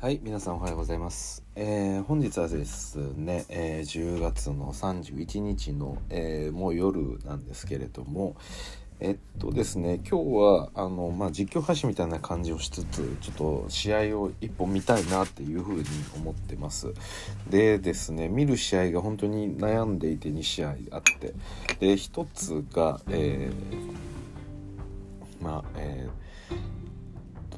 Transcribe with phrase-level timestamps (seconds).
[0.00, 8.34] はい皆さんおはようございます、えー本日はですね、えー10月の31日の、えーもう夜なんですけれども
[9.00, 15.84] えっとですね今日はあの、まあ、実況配信みたいな感じをしつつちょっと試合を一本見たいなっていうふうに
[16.16, 16.94] 思ってます。
[17.50, 21.34] でですね見る試合が本当に悩んでいて2試合あって。
[21.78, 23.50] で1つがえ
[25.42, 26.29] まあえー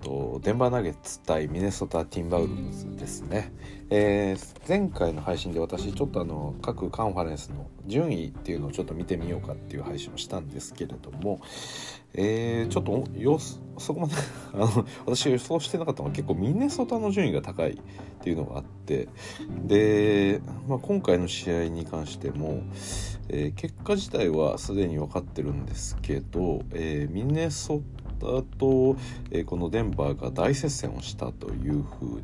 [0.02, 3.52] とデンバーナゲッツ対ミネソタ・ティンバウルズですね、
[3.88, 11.41] えー前回の配信で私ちょっとあの各カンファレンスの順位っていうのをちょっと見てみようかっていう配信をしたんですけれども、
[12.15, 13.38] えーちょっとよ
[13.78, 14.15] そこまで
[14.55, 17.77] あの私予想してなかったのは結構ミネソタの順位が高いっ
[18.20, 19.09] ていうのがあって
[19.66, 22.62] で、まあ、今回の試合に関しても、
[23.28, 27.83] えー結果自体はすでに分かってるんですけど、えーミネソ
[28.23, 28.97] タと、
[29.31, 32.23] えーこのデンバーが大接戦をしたというふうに、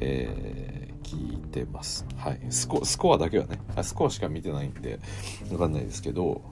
[0.00, 3.58] えー聞いてます、はい、スコスコアだけはね。
[3.74, 5.00] あスコアしか見てないんで
[5.48, 6.42] 分かんないですけど、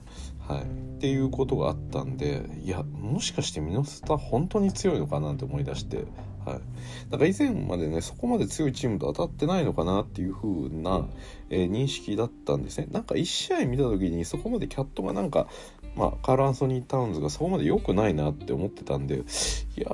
[0.47, 0.65] はい、っ
[0.99, 6.05] ていうことがあったんでいやもしかしてミノスタ本当に強いのかなって思い出して、
[6.45, 6.61] はい、
[7.11, 11.05] だから以前までねそこまで強いチームと当たってないのかなっていう風な、
[11.49, 12.87] えー認識だったんですね。
[12.91, 15.47] なんか1試合見た時にそこまでキャットがなんか
[15.97, 19.23] まあ、カール・アンソニー・タウンズがそこまで良くないなって思ってたんで
[19.75, 19.89] いや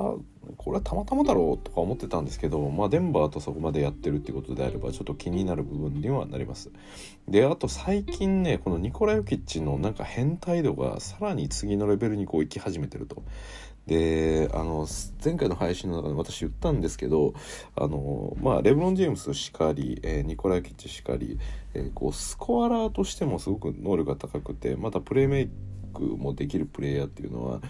[0.58, 6.72] これはたまたまだろうとか思ってたんですけど、まあ、デンバーとそこまでやってるっていうことであればちょっと気になる部分にはなります。
[7.28, 13.24] であと最近ねこのニコラ・ヨキッチのなんか変態度がさらに次のレベルにこう行き始めてると。
[13.88, 14.88] であの
[15.24, 17.34] 前回の配信の中で私言ったんですけど
[17.76, 21.38] あの、まあ、レブロン・ジェームスしかり、えーニコラ・ヨキッチしかり、
[21.74, 25.50] えーこうスコアラーとしてもすごく能力が高くてまたプレーメイ
[25.94, 27.62] クもできるプレイヤーっていうのは、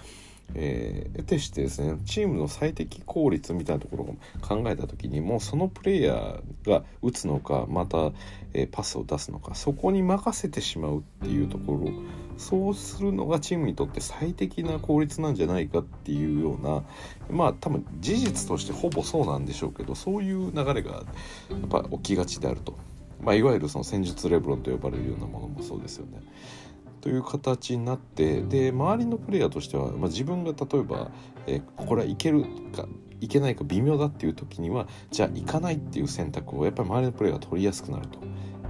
[0.55, 8.11] えー、得てしてですねチームの最適効率みたいなところを考えた時にもうそのプレイヤーが打つのかまた、
[8.53, 11.91] えーパスを出すのかそこに任せてしまうっていうところ
[12.37, 16.83] そうするのがチームにとって最適な効率なんじゃないかっていうような
[17.29, 21.01] まあ多分事実としてほぼそうなんでしょうけどそういう流れがや
[21.65, 22.77] っぱ起きがちであると。
[23.21, 26.21] まあ、いわゆるその戦術レブロンと呼ばれるようなものもそうですよね。
[27.03, 31.11] という形になってで周りのプレイヤーとしては、まあ、自分が例えば、
[31.47, 32.87] えーこれはいけるか
[33.19, 38.19] いけないか微妙だっていう時にはじゃあ行かないっていう選択をやっぱり周りのプレイヤーが取りやすくなると。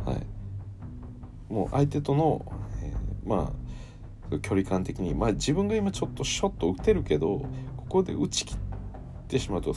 [0.09, 0.25] はい、
[1.53, 2.43] もう相手との、
[2.81, 3.53] えーま
[4.31, 7.45] あ距離感的に、まあ、自分が今ちょっとショット打てるけど
[7.77, 8.57] ここで打ち切っ
[9.27, 9.75] てしまうと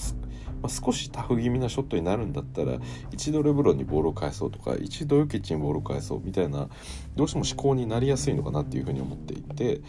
[0.67, 2.79] まあ、少しタフ気味なショットになるんだったら
[3.13, 6.69] 一度レブロンにボールを返そうとか一度ヨキッチにボールを返そうみたいな
[7.15, 9.81] どうしても思考になりやすいのかなっていうふうに思っていて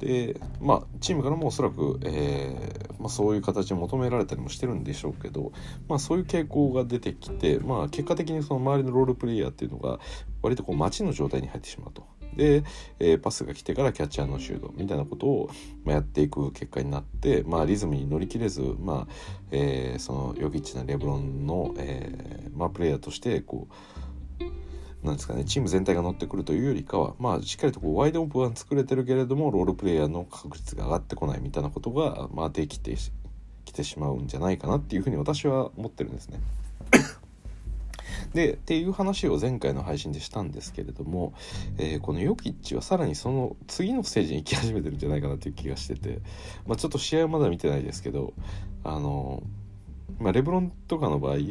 [0.00, 5.52] でまあチームからもおそらく、えーまあ、そういう形を求められたりもしてるんでしょうけど、
[5.88, 10.00] まあ、そういう傾向が出てきて、まあ、結果的にその周りのロールプレイヤーっていうのが
[10.42, 12.04] 割とこう待ちの状態に入ってしまうと。
[12.34, 12.64] で、
[12.98, 15.50] えーパスが来てからキャッチャーのシュートみたいなことを、
[15.84, 19.12] まあ、やっていく結果になって、まあ、リズムに乗り切れず、まあ
[19.50, 23.74] えーそのヨキッチなレブロンの、えーまあ、プレイヤーとしてこう
[25.04, 32.96] なんですかねチーム全体が乗ってくるというよりかは、まあ、しっかりとこうワイドオープンは作れてるけれどもロールプレイヤーの確率が上がってこないみたいなことが、まあ、できて
[33.64, 36.40] きてしまうんじゃないかなっていうふうに私は思ってるんですね。
[38.34, 41.32] でっていう話を前回の配信でしたんですけれども、
[41.78, 46.20] えーこのヨキッチはさらにその次のステージに行き始めてるんじゃないかなっていう気がしてて、
[46.66, 48.34] まあ、ちょっと試合はまだ見てないですけど
[48.82, 49.42] あの、
[50.18, 51.46] まあ、レブロンとかの場合、え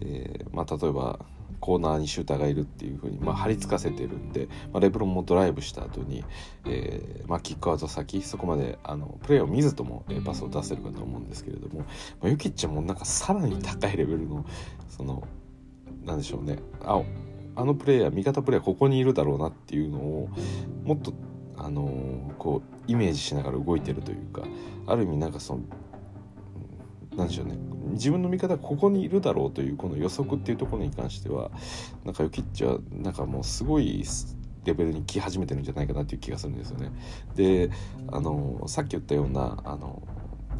[0.00, 1.20] ーまあ、例えば
[1.60, 6.24] コーナーにシューターがいるっていうふうに、まあ、張り付かせてるんで、まあ、レブロンもドライブした後に、
[6.66, 11.86] えーまあ、キックアウト先そこまであのプレーを見ずとも、えパスを出せるかと思うんですけれども、ま
[12.24, 14.44] あ、ヨキッチはもうなんかさらに高いレベルの
[14.88, 15.22] その
[16.04, 17.00] なんでしょうねあ
[17.54, 20.28] あのプレイヤー味方プレイヤーここにいるだろうなっていうのを
[20.84, 21.12] もっと
[21.56, 24.42] あのーこうイメージしながら動いてるというか
[24.86, 25.60] ある意味なんかその
[27.12, 27.56] うんなんでしょうね
[27.92, 31.50] 自分の味方がここにいるだろうというこの予測っていうところに関しては
[32.04, 34.04] なんかヨキッチはなんかもうすごい
[34.64, 36.90] レベルに来始めてるんじゃないかなっていう気がするんですよね。
[37.34, 37.70] で
[38.08, 40.02] あのさっき言ったようなあの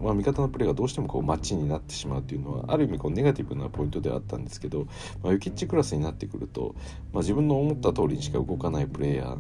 [0.02, 4.87] まあ、味方のプレーがどうしてもこうマッチになってしまうというのはある意味こうネガティブなポイントではあったんですけど、
[5.22, 6.75] まあ、ユキッチクラスになってくると、
[7.12, 9.37] まあ、自分の思った通りにしか動かないプレイヤー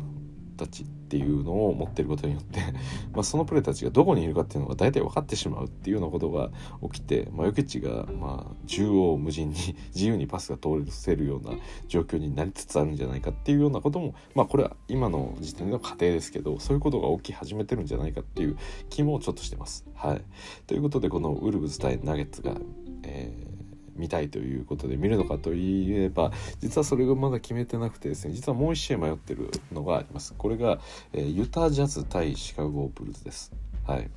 [0.56, 2.60] たちっていうのを持ってることによって
[3.12, 6.50] まあそのプレーたちがどこにいるかっていうのが大体分かってしまうっていうようなことが
[6.92, 9.56] 起きて、まあ、ヨキッチがまあ縦横無尽に
[9.94, 11.52] 自由にパスが通せるような
[11.88, 18.56] 状況になりつつあるんじゃないかっていうようなこともまあこれは今の時点での過程ですけどそういうことが起き始めてるんじゃないかっていう
[18.90, 19.86] 気もちょっとしてます。
[19.94, 20.22] はい、
[20.66, 22.56] ということでこのウルブズ対ナゲッツが、
[23.04, 23.51] えー
[23.96, 30.34] 見たいということで見るのかといえば実はそれがまだ決めてなくてですね実はもう1試合迷ってるのがあります。
[30.36, 30.78] これが、
[31.12, 33.52] えー、ユタジャズ対シカゴブルズです。
[33.86, 34.10] はい。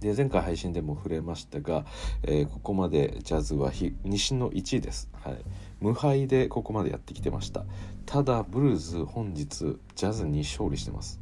[0.00, 1.84] で前回配信でも触れましたが、
[2.22, 3.72] えー、ここまでジャズは
[4.04, 5.38] 西の1位です、はい、
[5.80, 7.64] 無敗でここまでやってきてました。
[8.06, 11.20] ただブルーズ本日ジャズに勝利してます。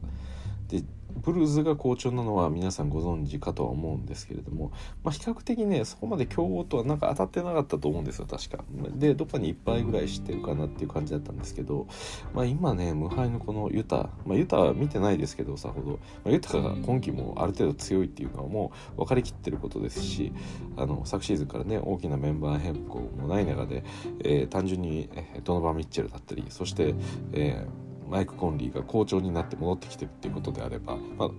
[0.68, 0.82] で
[1.16, 4.72] ブルーズが好調なのは皆さんご存知かとは思うんですけれども、
[5.02, 8.64] まあ、比較的ねそこまで強豪とはなんか当たってなかったと思うんですよ確か。
[8.94, 11.86] でどっかに1敗ぐらいしてるかなっていう感じだったんですけど、
[12.34, 20.32] まあ、今ね無敗のこのユタ、まあ、ユタは見てないですけどさほど、まあ、ユタが今季もある程度強いっていうのはもう分かりきってることですし
[20.76, 23.84] あの昨シーズンからね大きなメンバー変更もない中で、
[24.24, 25.08] えー、単純に
[25.44, 26.94] ドノバン・ミッチェルだったりそして、
[27.32, 31.30] えーマイク・コンリーが好調になって戻ってきてるっていうことであれば、まあ、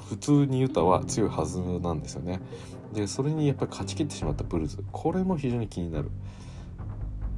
[0.00, 2.40] 普通にユタは強いはずなんですよね。
[2.92, 6.10] でそれにやっぱり勝ち切ってしまったブルーズこれも非常に気になる。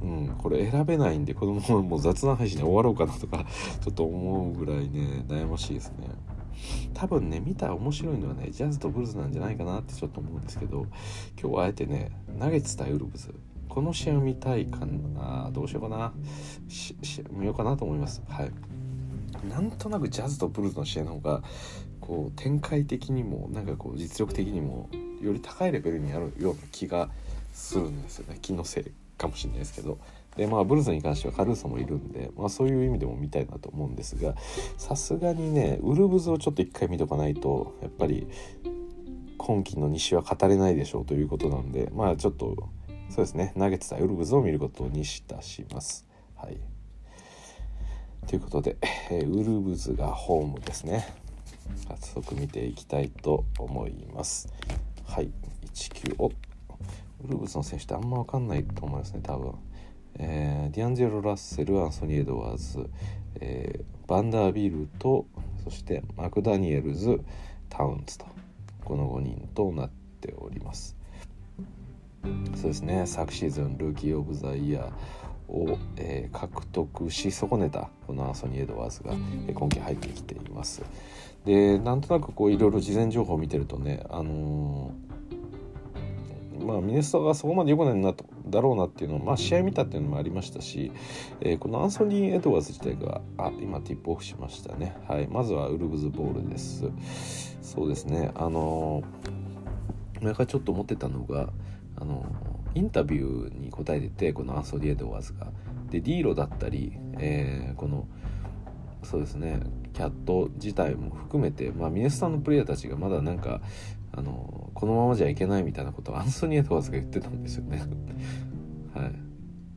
[0.01, 3.45] うん、これ選べないんで子供ももう雑談配信で終わろうかなとか
[3.81, 6.07] ちょっと思うぐらいね悩ましいですね
[6.95, 10.87] 多分ね見たら面白いのはねジャズとブルーズなんじゃないかなってちょっと思うんですけど
[11.39, 13.31] 今日はあえてねナゲッツ対ウルブズ
[13.73, 15.49] この試合を見たいかな。
[15.53, 16.11] どうしようかな。
[17.31, 18.21] 見ようかなと思います。
[18.27, 18.51] はい。
[19.47, 21.41] なんとなくジャズとブルーズの試合の方が
[22.01, 24.89] こう展開的にもなんかこう実力的にも
[25.21, 27.09] より高いレベルにあるような気が
[27.53, 28.39] するんですよね。
[28.41, 29.97] 気のせいかもしれないですけど。
[30.35, 34.33] でまあブルーズに関してはカルーソもいるんで、まあ、そういう意味でも見たいなと思うんですが
[34.77, 38.27] さすがにねウルブズをちょっと一回見とかないとやっぱり
[39.37, 42.69] 今季の西は語れないでしょうということなんでまあちょっと
[43.11, 46.07] そうですね、ナゲッツ対ウルブズを見ることにいたします。
[46.33, 46.57] はい。
[48.25, 48.77] ということで、
[49.11, 51.13] えー、ウルブズがホームですね。
[51.89, 54.47] 早速見ていきたいと思います。
[55.05, 55.29] はい、
[55.73, 56.31] 19おウ
[57.27, 59.55] ルブズの選手ってあんま分かんないと思いますね、多分。
[60.17, 62.89] えー、ディアンジェロ・ラッセル、アンソニー・エドワーズ、
[63.41, 65.25] えー、バンダービルと、
[65.65, 67.19] そしてマクダニエルズ、
[67.67, 68.25] タウンズと、
[68.85, 69.89] この5人となっ
[70.21, 71.00] ております。
[72.55, 73.05] そうですね。
[73.07, 79.13] 昨シーズンルーキー・オブ・ザ・イヤーを、えー、獲得し損ねたこのアンソニー・エドワーズが、
[79.47, 80.83] えー、今季入ってきています。
[81.45, 90.91] でなんとなくこういろいろ事前情報を見てるとねあのー、まあ、ミネストがそこまで良くないなとだろうなっていうのを、まあ、試合見たっていうのもありましたし、
[91.39, 96.85] えー、このアンソニー・エドワーズ自体があ今ティップオフしましたね、はい、まずはウルブズボールです。
[97.61, 98.31] そうですね。
[98.35, 101.49] あのー、前からちょっと思ってたのが
[102.01, 102.25] あの
[102.73, 105.47] インタビューに答えててこのアンソニ・エドワーズが。
[105.89, 108.07] でディーロだったり、えー、この
[109.03, 109.59] そうですね
[109.93, 113.61] キャット自体も含めて、まあ、ミネスタのプレイヤーたちがまだなんか
[114.13, 117.83] あのこのままじゃいけないみたいなことをアンソニー・エドワーズが言ってたんですよね。
[118.95, 119.11] はい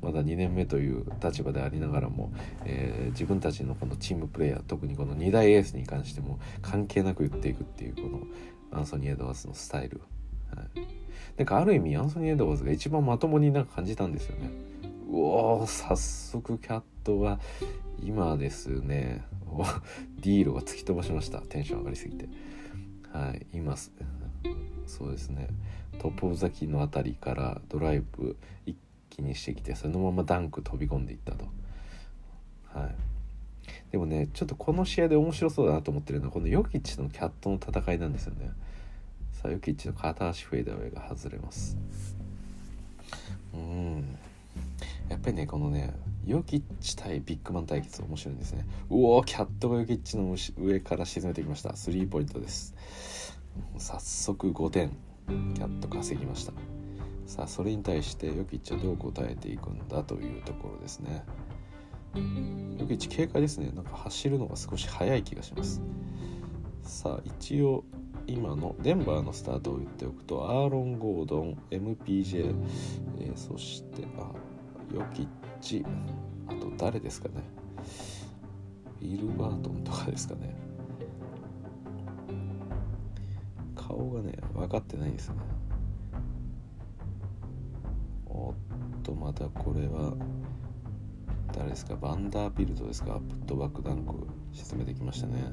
[0.01, 2.31] まだ2年目という立場でありながらも、
[2.67, 10.03] えー、自分たちのこのチームプレーヤー特にこの2大エースに関しても関係なく言っていくっていうこのアンソニー・エドワーズのスタイル、
[10.55, 11.04] はい
[11.37, 14.51] なんかある意味アンソニー・エドワーズが一番まともになんか感じたんですよね。
[15.11, 17.41] うお早速キャットが
[18.03, 19.25] 今ですね。
[20.21, 21.41] ディーロが突き飛ばしました。
[21.41, 22.29] テンション上がりすぎて。
[23.13, 23.77] はい今
[24.87, 25.49] そうですね。
[25.99, 28.37] トップオブザキの辺りからドライブ
[28.67, 28.77] 一
[29.11, 31.47] 気にしてきてそのままダンク飛び込んでいったと。
[32.67, 32.95] はい。
[33.91, 38.51] でもねちょっとこの試合で面白そうだなと思ってるのはこのヨキッチのキャットの戦いなんですよね。
[39.45, 41.77] さあヨキッチの片足フェードウェイが外れます。
[43.53, 44.19] うん。
[45.11, 45.93] やっぱりねこのね
[46.25, 48.65] ヨキッチ対ビッグマン対決面白いんですね。
[48.89, 51.77] うおキャットがヨキッチの上から沈めてきました。
[51.77, 52.75] スリーポイントです。
[53.77, 54.97] 早速5点。
[55.29, 56.55] キャット稼ぎました。
[57.27, 61.23] さあそれに対してヨキッチはどう答えていくんだというところですね。
[62.15, 63.71] ヨキッチ警戒ですね。
[63.75, 65.83] なんか走るのが少し早い気がします。
[66.83, 67.85] さあ一応
[68.27, 72.55] 今のデンバーのスタートを言っておくとアーロン・ゴードン MPJ、
[73.21, 74.31] えー、そしてあ
[74.93, 75.29] ヨキッ
[75.61, 75.85] チ
[76.49, 77.35] あと誰ですかね。
[79.01, 80.57] ウィルバートンとかですかね。
[83.75, 85.37] 顔がね分かってないですね。
[88.27, 88.55] おっ
[89.03, 90.15] とまたこれは
[91.53, 91.95] 誰ですか？
[91.97, 93.21] バンダービルドですか？
[93.29, 95.53] プットバックダンク沈めてきましたね。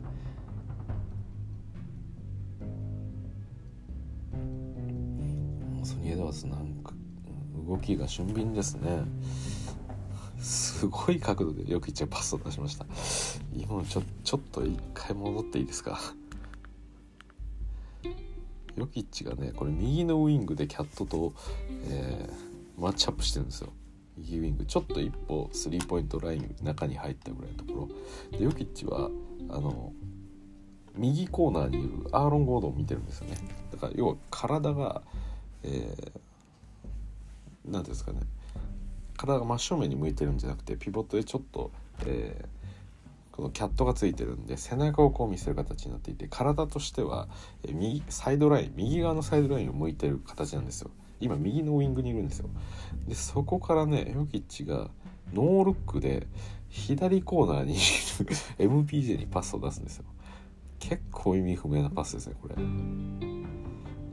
[6.03, 6.93] エドワーズなんか
[7.67, 9.03] 動きが俊敏ですね。
[10.39, 12.85] すごい角度でよく一応パスを出しました。
[13.55, 15.99] 今ちょちょっと一回戻っていいですか？
[18.75, 21.33] ヨキッチがねこれ右のウイングでキャットと、
[21.89, 23.71] えー、マッチアップしてるんですよ。
[24.17, 24.65] 右ウイング。
[24.65, 27.87] ちょっと一歩スリーポイントライン中に入ったぐらいのとこ
[28.31, 28.37] ろ。
[28.37, 29.09] でヨキッチは
[29.49, 29.93] あの
[30.95, 33.37] 右コーナーにいるアーロン・ゴードンを見てるんですよね。
[33.71, 35.01] だから要は体が
[35.63, 35.77] えー、て
[37.67, 38.19] いうんですかね。
[39.17, 41.71] 体が真正面に向いてるんじゃなくてピボットでちょっと、
[42.05, 47.27] えー、このキャットがついてるんで背中をこう見せる形になっていて体としては、
[47.67, 50.91] 右サイドライン右側のサイドラインを向いてる形なんですよ。
[51.19, 52.49] 今右のウイングにいるんですよ。
[53.07, 54.89] でそこからねヨキッチが
[55.33, 56.25] ノールックで
[56.69, 57.75] 左コーナーに
[58.57, 60.05] MPJ にパスを出すんですよ。
[60.81, 62.55] 結構意味不明なパスですねこれ。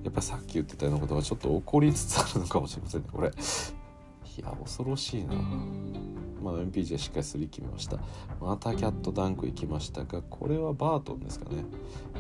[0.05, 3.29] やっぱさっき言ってたようなことがちょっと起こりつつあるのかもしれませんねこれ。
[3.29, 5.35] いや恐ろしいな。
[6.41, 7.99] まあ MPJ しっかりスリー決めました。
[8.41, 11.65] またキャットダンク行きましたがこれはバートンですかね。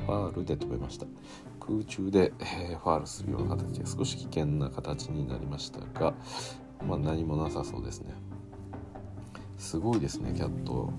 [0.06, 1.06] ファールで止めました。
[1.60, 6.14] 空中で、えー、ファールするような形で少し危険な形になりましたが
[6.86, 8.14] まあ何もなさそうですね。
[9.58, 10.90] すごいですねキャット。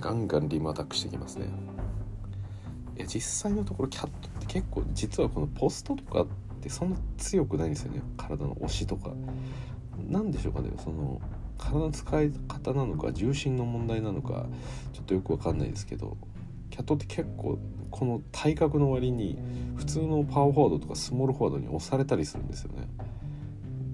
[0.00, 1.46] ガンガンリムアタックしてきますね。
[3.00, 6.26] や実際のところキャットって結構実はこのポストとかっ
[6.60, 8.02] てそんな強くないんですよね。
[8.16, 9.12] 体の押しとか。
[10.08, 10.70] 何でしょうかね。
[10.78, 11.20] その
[11.58, 14.46] 体の使い方なのか重心の問題なのか
[14.92, 16.16] ちょっとよく分かんないですけど。
[16.70, 17.58] キャットって結構
[17.90, 19.38] この体格の割に
[19.76, 22.88] 普通のパワーフォワードとかスモールフォワードに押されたりするんですよね。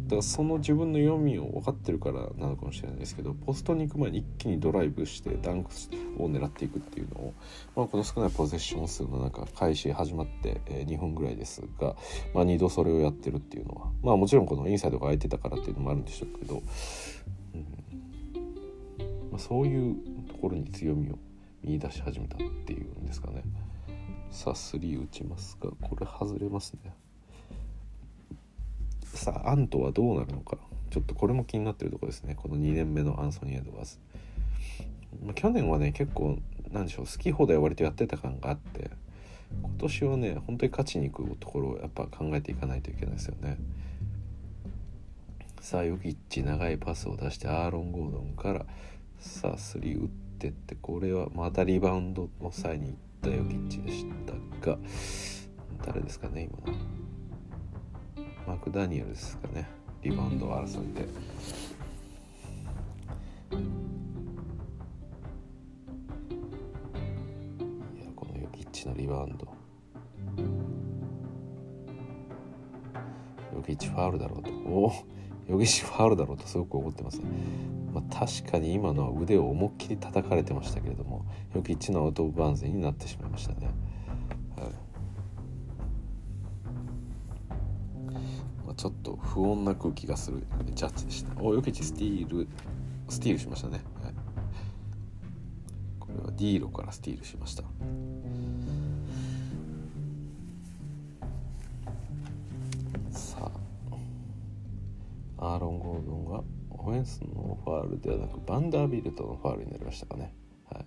[0.06, 5.70] だからその自分の読みを分かってるからなのかもしれないですけどポストに行く前に一気にドライブしてダンク
[6.18, 7.34] を狙っていくっていうのを、
[7.74, 11.96] まあ、この少ないポゼッション数の中開始始まって、え2分ぐらいですが、
[12.34, 16.62] まあ、2度それをやってるっていうのはまあもちろんこのインサイドが空いてたからっていうのもあるんでしょうけど、
[17.54, 17.60] うん
[19.32, 19.96] まあ、そういう
[20.28, 21.18] ところに強みを
[21.64, 23.42] 見出し始めたっていうんですかね。
[24.30, 26.94] さあ3打ちますがこれ外れますね。
[29.26, 30.56] さあアントはどうなるのか。
[30.88, 32.36] ちょっとこれも気になってるとこですね。
[32.36, 33.98] この2年目のアンソニー・エドワーズ、
[35.34, 36.38] 去年はね結構
[36.70, 38.88] なんでしょう好き放題割とやってた感があって
[39.62, 43.58] 今年はね本当に勝ちに行くところをやっぱ考えていかないといけないですよね。
[45.60, 48.64] さあヨキッチ長いパスを出してアーロン・ゴードンから
[49.18, 54.06] さあ3打ってってこれはまたリバウンドの際に行ったヨキッチでし
[54.62, 54.78] たが
[55.84, 56.95] 誰ですかね今の。
[58.46, 59.68] マク・ダニエルですかね。
[60.02, 61.00] リバウンド争いで。
[61.00, 61.04] い
[68.04, 69.48] やこのヨキッチのリバウンド。
[73.54, 74.50] ヨキッチファウルだろうと。
[74.68, 74.92] おお
[75.48, 77.24] ヨキッチファウルだろうとすごく思ってますね、
[77.92, 81.24] まあ、確かに今のは腕を思いっきり叩かれてましたけれども
[81.54, 83.70] ヨキッチのアウト・オブ・バンズになってしまいましたね。
[88.76, 91.42] ちょっと不穏な空気がするジャッジでした。
[91.42, 92.46] およきちスティール
[93.08, 94.14] スティールしましたね、はい、
[95.98, 97.62] これはディーロからスティールしました。
[103.12, 103.50] さ
[105.38, 105.54] あ。
[105.54, 110.34] アーロン・ゴードンがオフェンスのファールではなくバンダービルトのファールになりましたかね。
[110.70, 110.84] はい。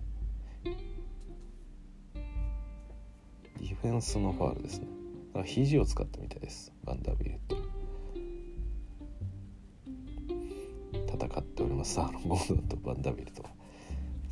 [3.60, 4.88] ディフェンスのファールですね。
[5.46, 6.74] 肘を使ったみたいです。
[6.84, 7.56] バンダービルト。
[11.30, 11.94] 戦っております。
[11.96, 13.44] サーロン・ゴードンとバンダビルと。
[13.44, 13.50] さ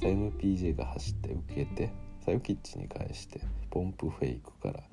[0.01, 1.92] MPJ が走って受けて
[2.25, 4.84] さヨキッチに返してポンプフェイクから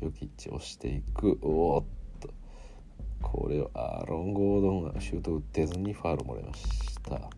[0.00, 1.38] ヨキッチ押していく。
[1.42, 1.84] おっ
[2.20, 2.30] と。
[3.22, 6.66] これをアーロン・ゴードンがシュート打ってずにファウルもらいまし
[7.02, 7.30] た。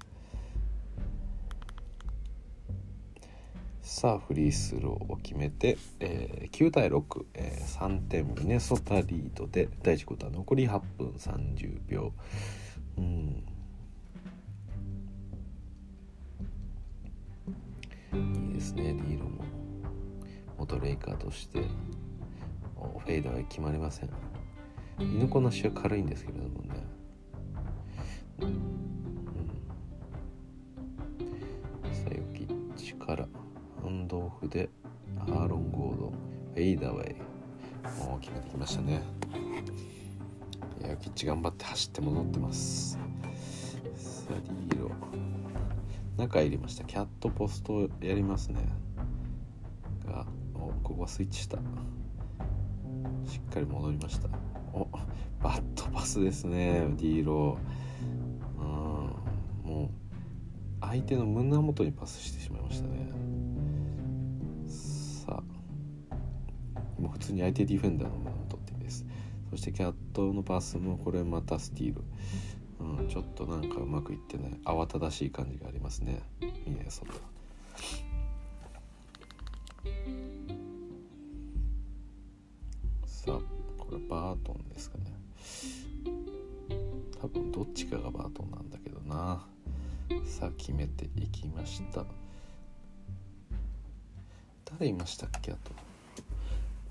[3.82, 12.12] さあフリースローを決めて、えー、9対6、えー、3点ミネソタリードで第1クォーター残り8分30秒。
[12.96, 13.44] うん。
[18.14, 19.44] いいですねディーロも。
[20.58, 21.62] 元レイカーとして。
[22.98, 24.10] フェイダーは決まりません。
[24.98, 26.86] 犬子なしは軽いんですけれどもね、
[28.40, 28.60] うん、
[31.92, 33.26] さよき力
[33.82, 34.68] ハンドオフで
[35.18, 36.10] アーロン・ゴードン
[36.54, 37.14] フェイダーウェイ。
[38.06, 39.02] もう決めてきましたね。
[40.82, 42.98] いやキッチ頑張って走って戻ってます。
[43.96, 44.34] さあ
[44.68, 44.82] ディー。
[44.82, 44.90] ロ
[46.16, 46.84] 中入りました。
[46.84, 48.68] キャットポストやりますね。
[50.06, 51.58] がおここはスイッチした。
[53.26, 54.28] しっかり戻りました。
[54.72, 54.88] お
[55.42, 57.58] バットパスですねディーロ
[58.58, 59.90] うんもう
[60.80, 63.08] 相手の胸元にパスしてしまいましたね。
[64.68, 65.42] さあ
[67.00, 69.04] もう普通に相手ディフェンダーのものを取ってです。
[69.50, 72.02] そしてキャットのパスもこれまたスティール、
[72.80, 74.52] うん、ちょっとなんかうまくいってない。
[74.64, 76.22] 慌ただしい感じがありますね。
[76.66, 77.12] ミネソタ
[83.06, 83.38] さあ
[83.78, 85.04] これバートンですかね。
[87.20, 89.46] 多分どっちかがバートンなんだけどな。
[90.26, 92.04] さあ決めていきました。
[94.64, 95.70] 誰いましたっけあと。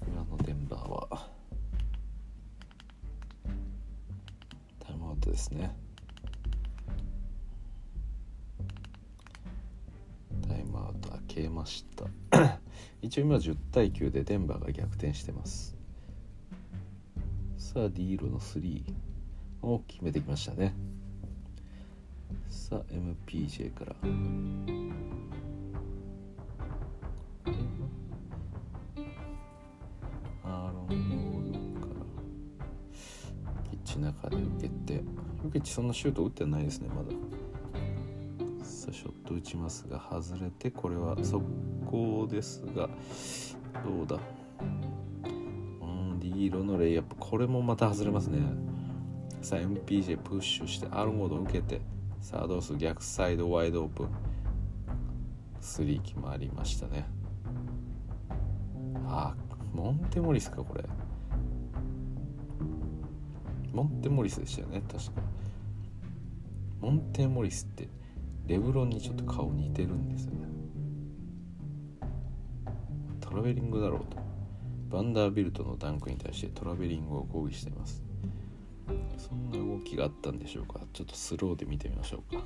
[0.08, 1.33] 今のデンバーは。
[5.24, 5.76] タイムアウトですね。
[10.48, 12.60] タイムアウト開けました。
[13.02, 15.76] 一応今10対9でデンバーが逆転してます。
[17.58, 18.84] さあディーロの3
[19.62, 20.76] を決めてきましたね。
[22.50, 23.96] さあ MPJ から。
[34.22, 35.04] 中で受けて
[35.44, 37.10] ヨキッチそんなシュート打ってないですねまだ。
[38.64, 41.44] さあショット打ちますが外れてこれは速
[41.86, 42.90] 攻ですが
[43.84, 44.18] どうだ。
[45.82, 48.40] うんディーロのレイアップこれもまた外れますね。
[49.42, 51.82] さあ MPJ プッシュしてアーロン・ゴード受けて
[52.22, 52.80] さあどうする？
[52.80, 54.08] 逆サイドワイドオープン。
[55.62, 57.06] 3決まりましたね。
[59.08, 59.36] あ
[59.74, 60.84] モンテモリスかこれ。
[63.74, 64.84] モンテモリスでしたよね。
[64.90, 65.12] 確か。
[66.80, 67.90] モンテモリスって
[68.46, 70.48] レブロンにちょっと顔似てるんですよね。
[73.20, 74.18] トラベリングだろうと。
[74.92, 78.04] バンダービルトのダンクに対してトラベリングを抗議しています。
[79.18, 80.82] そんな動きがあったんでしょうか。
[80.94, 82.44] ちょっとスローで見てみましょうか。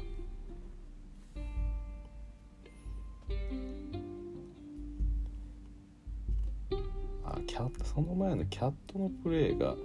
[7.25, 9.75] あキャットその前のキャットのプレーが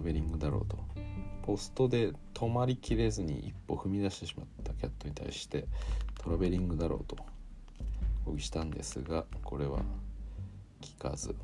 [0.00, 0.78] ラベリングだろうと。
[1.42, 5.66] ポストで止まりきれずに一歩踏み出してしまったキャットに対して
[6.22, 7.16] トラベリングだろうと
[8.24, 9.80] 抗議したんですがこれは
[10.80, 11.34] 聞かず。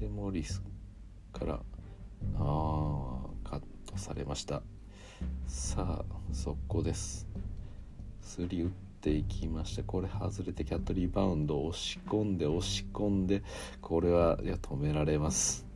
[0.00, 0.60] でモリス
[1.32, 1.60] からあ
[3.44, 4.62] カットされました。
[5.46, 7.28] さあ速攻です。
[8.20, 8.70] スリ打っ
[9.02, 13.42] ていきましてこれ外れてキャットリバウンド押し込んで押し込んで
[13.80, 15.66] これはいや止められます。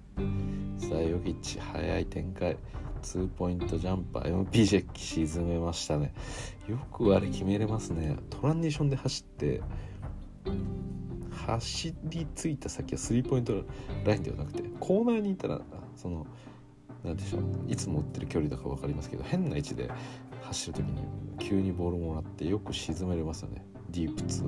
[0.79, 2.57] さあヨギッチ早い展開。
[3.03, 4.45] ツーポイントジャンパー。
[4.47, 6.15] MPJ 沈めましたね。
[6.69, 8.17] よくあれ決めれますね。
[8.31, 9.61] トランジションで走って
[11.47, 13.65] 走り着いた先はスリーポイント
[14.05, 15.61] ラインではなくてコーナーにいたら
[15.97, 16.27] その
[17.05, 17.43] 何でしょう。
[17.69, 19.91] いつも打ってる距離だか分かりますけど変な位置で
[20.47, 21.03] 走る時に
[21.39, 23.65] 急にボールもらってよく沈めれますよね。
[23.91, 24.45] ディープ2。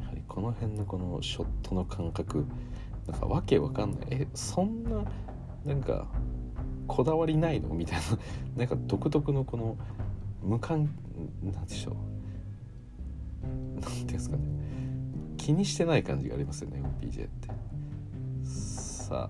[0.00, 2.44] やはりこの辺のこのショットの感覚
[3.06, 4.00] なんかわけわかんない。
[4.10, 5.04] えそんな
[5.64, 6.06] なんか
[6.86, 7.68] こだわりないの？
[7.70, 8.02] みたいな。
[8.56, 9.76] なんか独特のこの
[10.42, 10.88] 無関
[11.42, 13.80] なんでしょう。
[13.80, 14.42] なんていうんですかね。
[15.36, 17.48] 気にしてない感じがありますよね MPJ って。
[19.04, 19.28] さ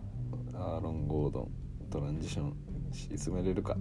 [0.52, 1.50] あアーロン・ゴードン
[1.90, 2.54] トランジション
[2.92, 3.76] 沈めれるか。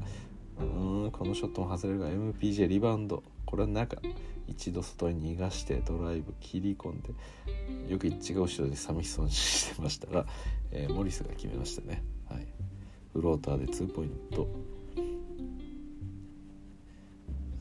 [0.59, 0.63] う
[1.07, 3.21] んこのショットも外れるが MPJ リバウンド。
[3.45, 3.97] これは中
[4.47, 7.13] 一度外に逃がしてドライブ切り込んで
[7.87, 10.25] よく一が後ろで寂しそうにしてましたが、
[10.71, 12.03] えー、モリスが決めましたね。
[12.27, 12.47] はい。
[13.13, 14.47] フローターで2ポイント。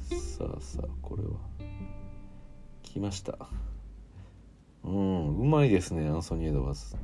[0.09, 1.33] さあさあこれは。
[2.83, 3.39] 来ました。
[4.85, 6.97] うんうまいですねアンソニー・エドワーズ。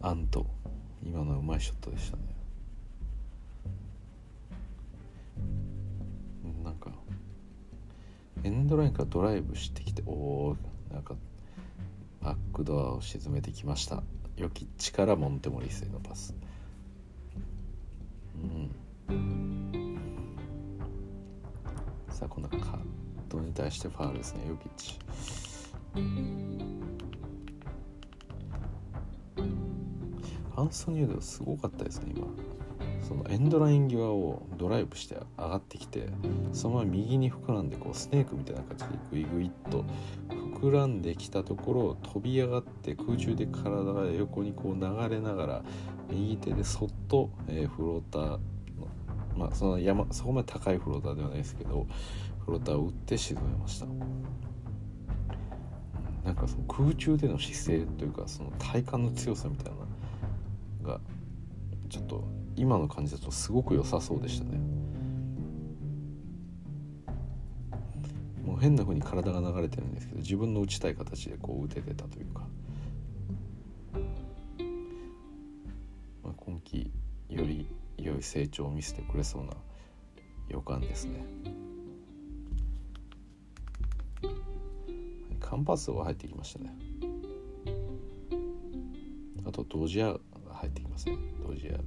[0.00, 0.46] アント。
[1.02, 2.22] 今のうまいショットでしたね。
[6.64, 6.90] なんか
[8.42, 10.56] エンドラインからドライブしてきておお
[10.92, 11.14] なんか
[12.20, 14.02] バックドアを沈めてきました。
[14.36, 16.34] ヨキッチからモンテモリスへのパス。
[18.34, 18.70] うん。
[22.10, 22.60] さあこのカッ
[23.28, 24.98] トに対してファールですねヨキッチ。
[30.56, 32.26] アンソニードすごかったですね今。
[33.06, 36.08] そのエンドライン際をドライブして上がってきて
[36.52, 39.84] そのまま右に膨らんでこうスネークみたいな感じでグイグイっと
[40.60, 45.62] 膨らんできたところを飛び上がって空中で体が横にこう流れながら
[46.10, 48.38] 右手でそっと、え、フローターの
[49.36, 51.86] まあその山そこまで高いフローターではないですけど
[52.44, 53.86] フローターを打って沈めました。
[56.24, 59.85] なんかその空中での姿勢というかその体幹の強さみたいな
[60.86, 61.00] が
[61.88, 62.24] ちょっと
[62.56, 64.58] 今の感じだとすごく良さそうでしたね。
[68.44, 72.46] もう変な風に体が流れてるんですけど自分の打ちたい形でこう打ててたというか、
[76.22, 76.90] まあ、今季
[77.28, 77.68] より
[77.98, 79.52] 良い成長を見せてくれそうな
[80.48, 81.24] 予感ですね。
[85.40, 86.72] カンパスが入ってきましたね。
[89.44, 90.20] あとドジアが
[90.56, 91.16] 入ってきますね。
[91.46, 91.78] ドジアが。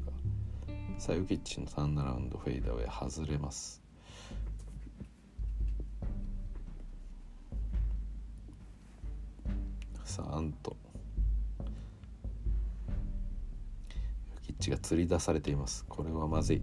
[0.98, 3.82] サユキッチのターンアラウンドフェイダーウェイ外れます。
[10.04, 10.76] さあアント。
[14.44, 15.86] キッチが釣り出されています。
[15.88, 16.62] これはまずい。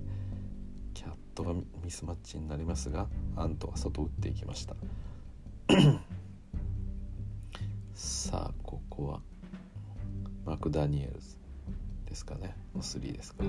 [0.93, 4.75] キャットがミスマッチになりますがアントは外打っていきました。
[7.95, 9.21] さあここは
[10.45, 11.36] マクダニエルズ。
[12.27, 12.57] ですかね。
[12.75, 13.45] の3ですか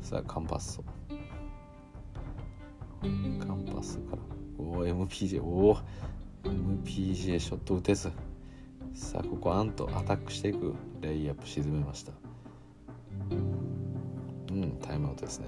[0.00, 0.84] さあカンパッソ。
[3.00, 4.22] カンパスから。
[4.58, 5.78] おお MPJ おお
[6.44, 8.12] MPJ ショット打てず。
[8.94, 10.74] さあここアントアタックしていく。
[11.00, 12.12] レイアップ沈めました。
[13.30, 13.34] う
[14.54, 15.46] んタイムアウトですね。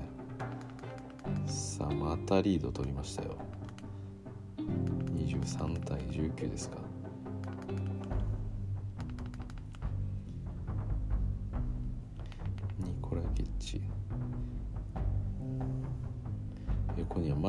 [1.47, 3.37] さあまたリード取りましたよ。
[4.59, 6.79] 23対19ですか。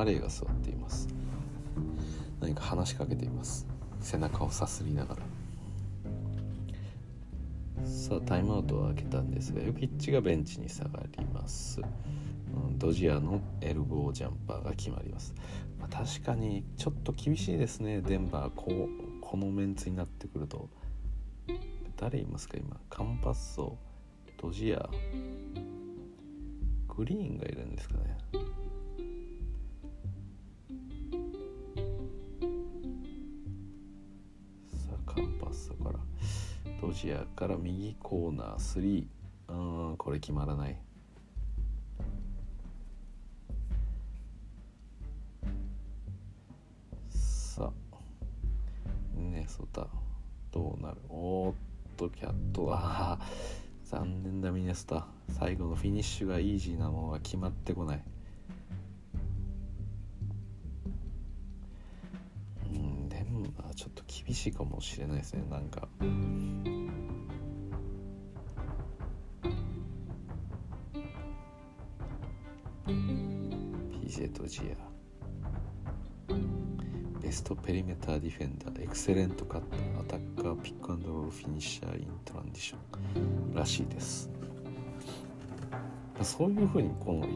[0.05, 1.07] マレーが座っています。
[2.39, 3.65] 何か話しかけています。
[4.01, 5.21] 背中をさすりながら。
[7.87, 15.33] さあタイムアウトを開けたんですがヨキッチがベンチに下がります、うん、ドジアのエルボージャンパーが決まります、
[15.79, 18.01] まあ、確かにちょっと厳しいですね。
[18.01, 20.69] デンバーこうこのメンツになってくると。
[21.97, 22.77] 誰いますか今？
[22.89, 23.75] カンパッソ
[24.39, 24.87] ドジア。
[26.95, 28.44] グリーンがいるんですかね。
[36.95, 39.05] ジアから右コーナー3
[39.49, 40.77] うんこれ決まらない。
[47.09, 47.71] さあ。
[49.13, 49.87] ネソタ。
[50.51, 50.97] どうなる？
[51.09, 51.53] おっ
[51.97, 53.19] とキャットは
[53.83, 55.05] 残念だミネスタ。
[55.27, 58.03] 最後のフィニッシュがイージーなものが決まってこない。
[62.73, 63.43] うんでも
[63.75, 65.89] ちょっと厳しいかもしれないですねなんか。
[74.25, 74.61] PJ ドジ
[76.29, 76.33] アー。
[77.21, 83.53] best perimeter defender。excellent cut。attacker pick and roll finisher in transition。
[83.53, 84.29] らしいです。
[86.21, 87.27] そういうふうにこの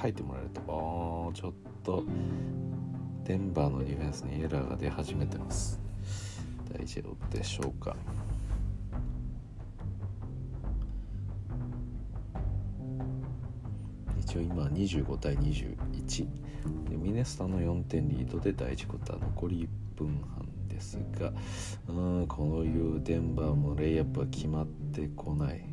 [0.00, 2.04] 書いてもらえるとああちょっと
[3.24, 5.80] デンバーのディフェンスにエラーが出始めてます。
[6.72, 7.94] 大丈夫でしょうか。
[14.32, 15.36] 一応今25対
[16.06, 16.26] 1
[16.90, 21.32] でミネスタの4点リードで第1クォーター残り1分半ですが
[21.88, 25.72] うんこういうデンバーもレイアップは決まってこない。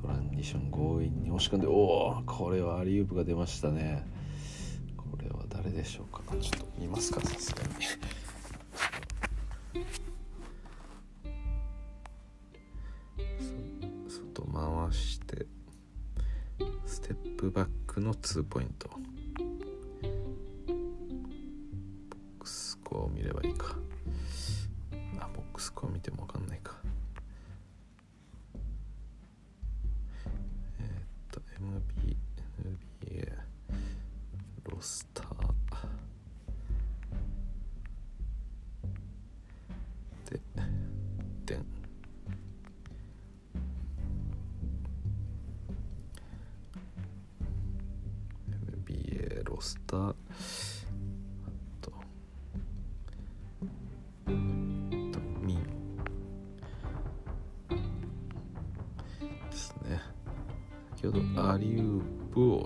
[0.00, 4.02] トランジション強引に押し込んでおおこれはアリウープが出ましたね。
[4.96, 6.22] これは誰でしょうか。
[6.40, 7.68] ちょっと見ますかさすがに。
[14.08, 15.46] 外回して
[16.86, 18.88] ステップバックの2ポイント。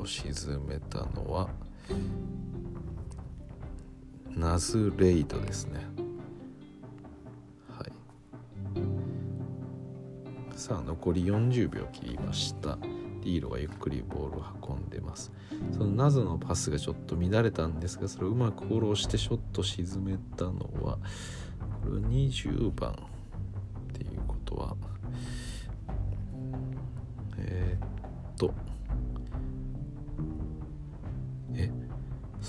[0.05, 0.33] を沈
[0.67, 1.49] めたのは
[4.37, 5.81] ナズレイドですね。
[7.71, 7.93] はい。
[10.57, 12.77] さあ残り40秒切りました。
[12.77, 15.33] ディーロがゆっくりボールを運んでます。
[15.73, 20.99] そのナズのパスがちょっと乱れたんですがそれをうまくフォローしてショット沈めたのは
[21.83, 22.95] これ20番。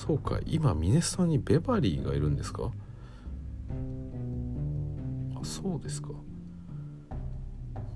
[0.05, 0.39] そうか。
[0.45, 2.71] 今ミネスタにベバリーがいるんですか？
[5.35, 6.09] あそうですか。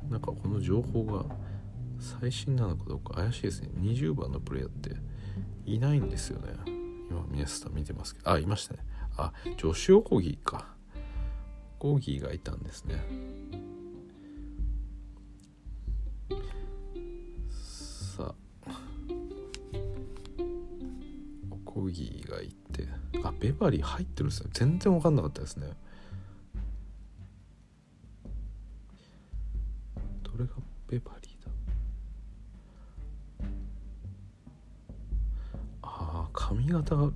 [0.10, 1.26] なんかこの情報が
[2.00, 3.69] 最新なのかどうか怪しいですね。
[3.76, 4.95] 20番のプレイヤーって
[5.65, 6.54] いないんですよね。
[7.12, 8.32] 今ミネスタ見てますけど。
[8.32, 8.80] あいましたね。
[9.15, 10.67] あジョシュ・オコギーか。
[11.78, 12.95] コーギーがいたんですね。
[23.60, 24.50] バリー入ってるんですね。
[24.54, 25.67] 全然分かんなかったですね。
[30.24, 30.52] どれが
[30.88, 31.52] ベバリーだ？
[35.82, 37.12] ああ髪型が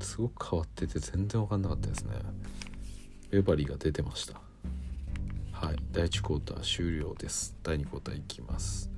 [0.00, 2.16] すごく変わってて全然分かんなかったですね。
[3.30, 4.40] ベバリーが出てました。
[5.52, 7.54] はい第1クォーター終了です。
[7.62, 8.90] 第2クォーターいきます。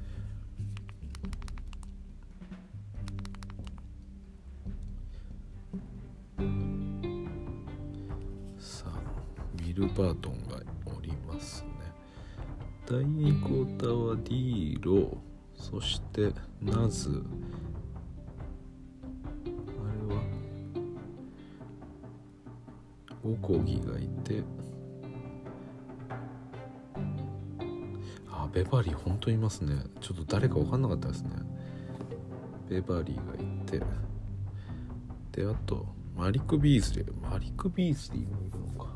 [9.96, 11.68] バートンがおりますね。
[12.86, 15.16] 第2クォーターはディーロ
[15.56, 17.22] そしてナズ。
[19.46, 19.50] あ
[20.08, 20.22] れは
[23.22, 24.42] オコギがいて。
[28.30, 29.84] あベバリー本当いますね。
[30.00, 31.30] ちょっと誰か分かんなかったですね。
[32.68, 33.82] ベバリーがいて。
[35.32, 37.20] であとマリック・ビーズリー。
[37.20, 38.90] マリック・ビーズリーもいるのか。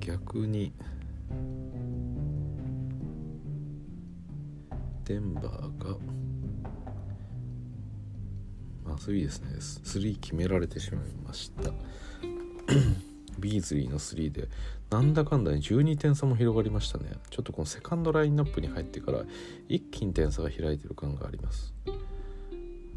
[0.00, 0.72] 逆に
[5.04, 5.96] デンバーが
[8.84, 9.48] まあ3ですね。
[9.58, 11.72] 3決められてしまいました。
[13.38, 14.48] ビーズリーの3で
[14.90, 17.12] なんだかんだに12点差も広がりましたね。
[17.30, 19.22] ちょっとこのセカンドラインナップに入ってから
[19.68, 21.74] 一気に点差が開いてる感があります。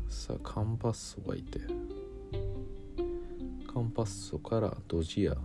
[0.10, 1.60] さあカンパッソがいて
[3.72, 5.36] カンパッソからドジア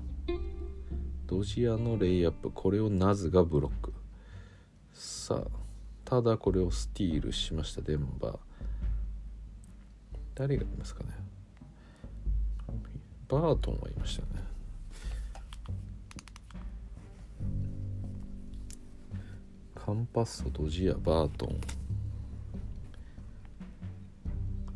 [1.32, 3.94] ドジアのレイアップこれをナズがブロック。
[4.92, 5.48] さあ
[6.04, 8.38] ただこれをスティールしましたデンバー。
[10.34, 11.10] 誰がいますかね。
[13.28, 14.44] バートンはいましたね。
[19.74, 21.58] カンパッソドジアバートン。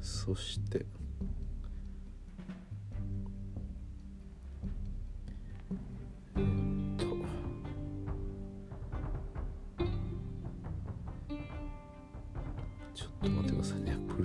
[0.00, 0.86] そして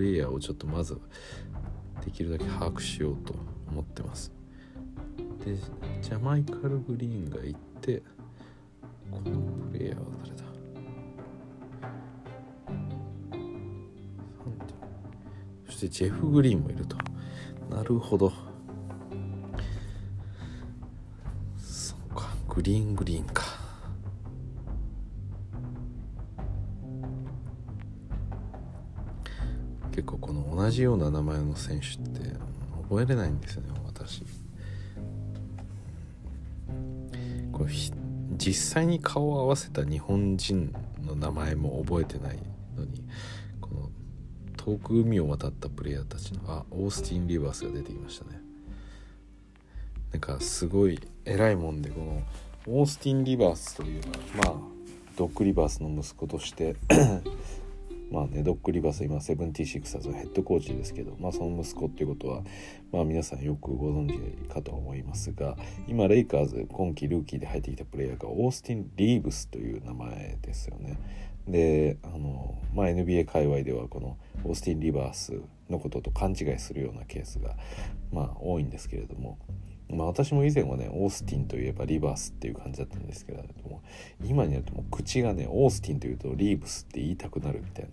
[0.01, 0.99] レイヤーをちょっとまず
[2.03, 3.33] できるだけ把握しようと
[3.69, 4.31] 思ってます。
[5.45, 5.55] で
[6.01, 8.03] ジャマイカル・グリーンがいて
[9.09, 10.43] このプレイヤーは誰だ？
[15.65, 16.97] そしてジェフ・グリーンもいると。
[17.69, 18.31] なるほど。
[21.57, 23.60] そうかグリーングリーンか。
[30.71, 32.35] じような名前の選手って
[32.89, 34.23] 覚えれないんですよね私。
[37.51, 37.71] これ
[38.37, 40.73] 実際に顔を合わせた日本人
[41.05, 42.39] の名前も覚えてない
[42.75, 43.03] のに
[43.59, 43.89] この
[44.57, 48.41] 遠く海を渡ったプレイヤーたちのあオースティン・リバースが出てきましたね。
[50.11, 52.23] なんかすごい偉いもんでこの
[52.79, 54.71] オースティン・リバースというのはまあ
[55.17, 56.75] ドッグ・リバースの息子として
[58.11, 62.41] まあね、ドッグ・リバース今セブンティシクサーズのヘッドコーチですけど、まあ、その息子っていうことは、
[62.91, 65.55] まあ、皆さんよくご存知かと思いますが
[65.87, 70.99] 今レイカーズ今季ルーキーで入ってきたプレイヤーがオースティン・リーブスという名前ですよね。
[71.47, 77.55] であの、まあ、NBA 界隈ではこのオースティン・リバースのことと勘違いするようなケースが、
[78.11, 79.37] まあ、多いんですけれども。
[79.95, 83.81] まあ、私も以前はねオースティンといえばリバースっていう感じだったんですけれども
[84.23, 87.91] 今になるともう口がねオースティンというとリーブスって言いたくなるみたいな。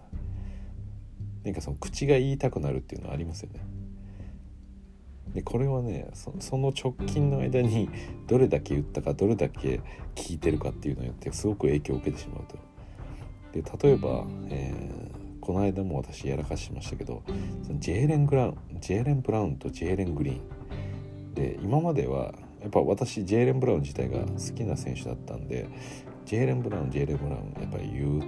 [1.45, 3.61] なんかその口が言いたくなるっていうのはありますよね。
[5.35, 7.89] でこれはねその直近の間に
[8.27, 9.81] どれだけ言ったかどれだけ
[10.15, 12.59] 聞いてるかっていうのによってすごく影響を受けてしまうと。
[13.53, 17.23] で例えば、えーこの間も私やらかしましたけど
[17.63, 20.41] そのジェーレン・グラウンジェーレン・ブラウンとジェーレン・グリーン
[21.39, 25.69] で今まではやっぱ私ジェーレン・ブラウン自体が好きな選手だったんで
[26.27, 28.19] ジェーレン・ブラウンジェーレン・ブラウンやっぱり言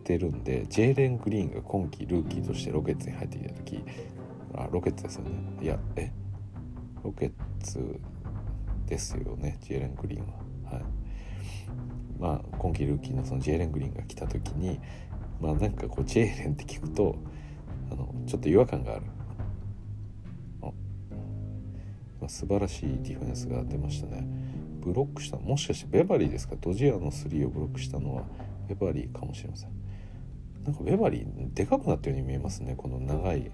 [0.00, 3.84] ってるんでジェーレン・グリーンが今季ルーキーとしてロケッツに入ってきた時
[4.54, 5.30] あロケッツですよね。
[5.60, 6.10] いやえ？
[7.02, 8.00] ロケッツ
[8.86, 10.32] ですよねジェーレン・グリーンは。
[10.72, 10.84] はい。
[12.18, 14.80] まあ今季ルーキーのそのジェーレン・グリーンが来た時に
[15.38, 17.16] まあなんかこうジェーレンって聞くと
[17.90, 19.02] あのちょっと違和感がある。
[22.24, 24.26] まあ、素晴らしいディフェンスが出ましたね。
[24.80, 26.56] ブロックしたもしかしてベバリーですか？
[26.58, 28.22] ドジアの3をブロックしたのは
[28.66, 29.70] ベバリーかもしれません。
[30.64, 33.50] なんかベバリーでかくなったように見えますねこの長い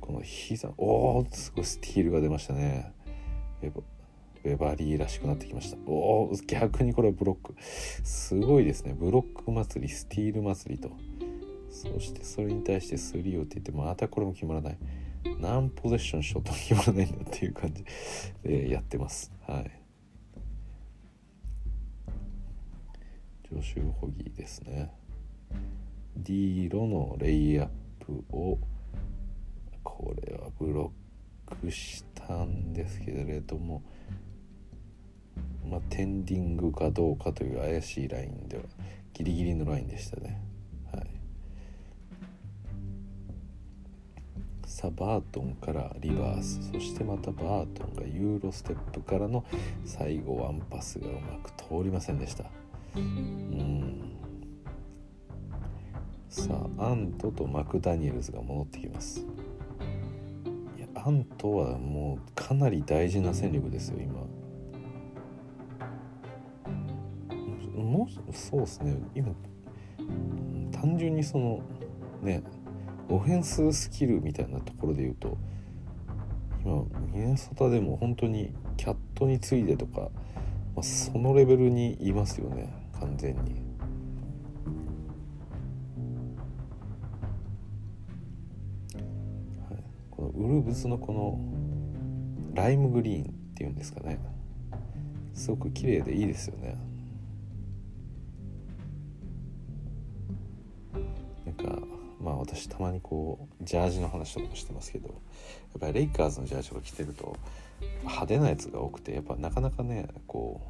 [0.00, 0.70] この膝。
[0.78, 2.92] おおすごいスティールが出ましたね。
[4.44, 5.78] ベバリーらしくなってきました。
[5.84, 7.56] おお逆にこれはブロック。
[7.60, 8.94] すごいですね。
[8.96, 10.92] ブロック祭りスティール祭りと。
[11.70, 14.78] そしてそれに対して3をって言ってまたこれも決まらない。
[15.40, 17.84] 何ポゼッションしようと決まらないんだっていう感じ
[18.42, 19.32] でやってます。
[19.46, 19.70] はい。
[23.48, 24.92] ジョシュ・ホギーですね。
[26.16, 27.68] D ロのレイアッ
[28.00, 28.58] プを
[29.82, 30.92] これはブロ
[31.46, 33.82] ックしたんですけれども
[35.64, 38.64] まあテンディングかどうかという怪しいラインでは
[39.12, 40.45] ギリギリのラインでしたね。
[44.76, 46.70] さあバートンからリバース。
[46.70, 49.42] そしてまたバートンがユーロステップからの
[49.86, 52.44] 最後ワンパスがうまく通りませんでした。
[52.94, 54.18] うん。
[56.28, 59.20] さあアントとマクダニエルズが戻ってきます。
[60.76, 64.12] いやアントはもうかなり大事な戦力ですよ今。
[67.82, 68.98] もうそうですね。
[69.14, 69.32] 今
[70.70, 71.62] 単純にその
[72.20, 72.42] ね
[73.08, 75.38] オフェンススキルみたいなところで言うと
[76.64, 80.00] 今ミネソタでも本当にキャットに次いでとか、
[80.74, 83.64] まあ、そのレベルにいますよね完全に。
[90.10, 91.38] このウルブズのこの
[92.54, 94.18] ライムグリーンっていうんですかね
[95.34, 96.78] すごく綺麗でいいですよね。
[101.44, 107.36] なんかまあ私たまにこうジャージの話とかもしてますけどやっぱりレイカーズのジャージを着てると
[108.00, 110.60] 派手なやつが多くてやっぱなかなかねこ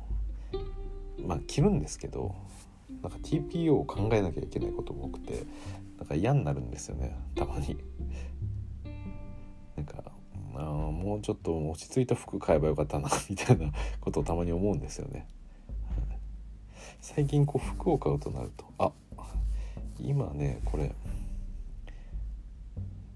[1.18, 2.34] うまあ着るんですけど
[3.02, 5.44] なんか TPO を考えなきゃいけないことも多くて
[5.98, 7.76] なんか嫌になるんですよねたまに。
[9.76, 10.02] なんか
[10.54, 15.26] あもうちょっと落ち着いた服買えばよかったな みたいなことをたまに思うんですよね。
[17.00, 18.90] 最近こう服を買うとなるとあ
[20.00, 20.92] 今ねこれ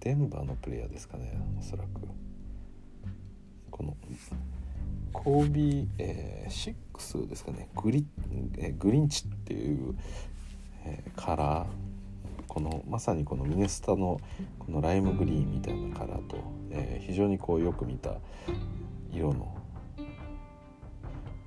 [0.01, 1.89] デンバーのプレイヤーですかねおそらく。
[3.71, 3.97] この
[5.13, 7.69] コービー、えー、6ですかね。
[7.77, 8.07] グリ,、
[8.59, 9.95] えー、グリンチっていう、
[10.85, 11.69] えー、カラー。
[12.49, 14.21] このまさにこのミネスタの
[14.59, 16.39] このライムグリーンみたいなカラーと、
[16.71, 18.17] えー、非常にこうよく見た
[19.13, 19.57] 色の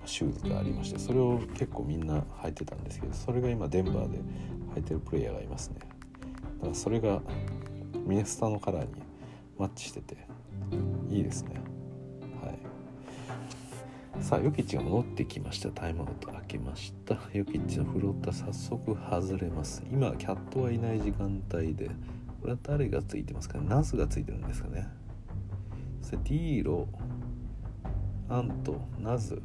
[0.05, 4.19] シューズがありましてそれを結構みんな履いてたんですけどそれが今デンバーで
[4.75, 5.79] 履いてるプレイヤーがいますね。
[6.59, 7.21] だからそれが
[8.05, 8.89] ミネスタのカラーに
[9.57, 10.17] マッチしてて
[11.09, 11.61] いいですね。
[12.41, 12.59] はい。
[14.23, 15.69] さあヨキッチが戻ってきました。
[15.69, 17.17] タイムアウト開けました。
[17.33, 19.83] ヨキッチのフロータ早速外れます。
[19.91, 21.87] 今キャットはいない時間帯で
[22.41, 23.67] これは誰がついてますかね？
[23.69, 24.87] ナスがついてるんですかね。
[26.01, 26.87] そディーロ
[28.29, 28.79] アント。
[28.99, 29.41] ナズ。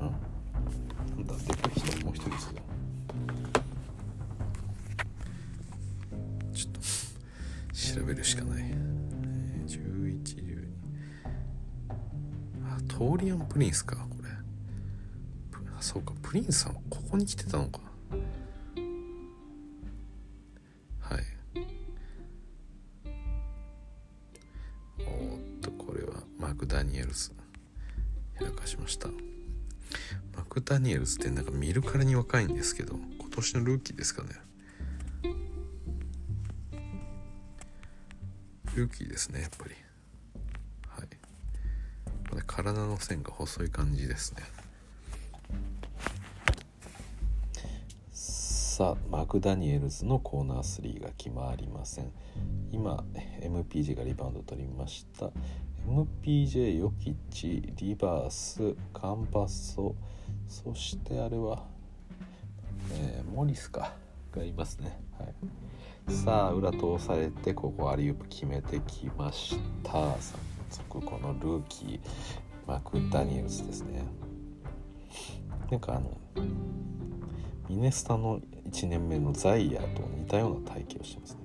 [0.00, 0.06] うん。
[0.08, 2.62] なんだでかい人もう一人ですよ
[7.94, 10.66] 調べるしかない、えー、1112
[12.64, 14.30] あトーリアンプリンスかこれ。
[15.76, 16.14] あそうか。
[16.22, 17.80] プリンスさんここに来てたのか。
[21.00, 21.20] はい。
[25.00, 27.32] おっとこれはマクダニエルズ
[28.40, 29.08] やらかしました。
[30.34, 34.30] マクダニエルズってなんか見るからに若いんですけど今年のルーキーですかね。
[38.74, 39.74] ルーキーですねやっぱり。
[40.88, 42.42] はい。
[42.46, 44.42] 体の線が細い感じですね。
[48.12, 52.10] さあマクダニエルズのコーナー3が決まりません。
[52.70, 53.04] 今
[53.42, 55.30] MPJ がリバウンド取りました。
[55.86, 59.94] MPJ ヨキッチリバースカンパッソ
[60.48, 61.64] そしてあれは、
[62.92, 63.92] えー、モリスか
[64.34, 64.98] がいますね。
[65.18, 65.34] はい。
[66.08, 69.92] さあ裏通されてここアリウープ決めてきました。
[69.92, 70.16] 早
[70.70, 72.00] 速このルーキー
[72.66, 74.04] マクダニエルズですね。
[75.70, 76.18] なんかあの
[77.68, 78.40] ミネスタの
[78.70, 81.40] 1年目のザイヤーと似たような体型をしてますね、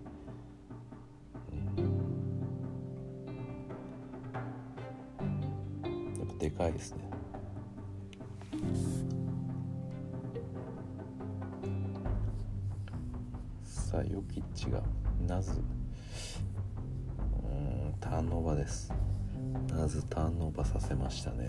[5.21, 7.09] うん、やっぱでかいですね。
[13.89, 14.83] さあヨキッチが
[15.25, 15.63] なずう
[17.45, 18.91] んターンオーバーです。
[19.69, 21.47] なずターンオーバーさせましたね。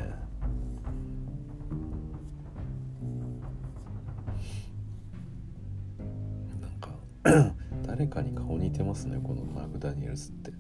[6.61, 6.91] なんか
[7.85, 10.53] 誰かに顔似てますねこのマーク・ダニエルズって。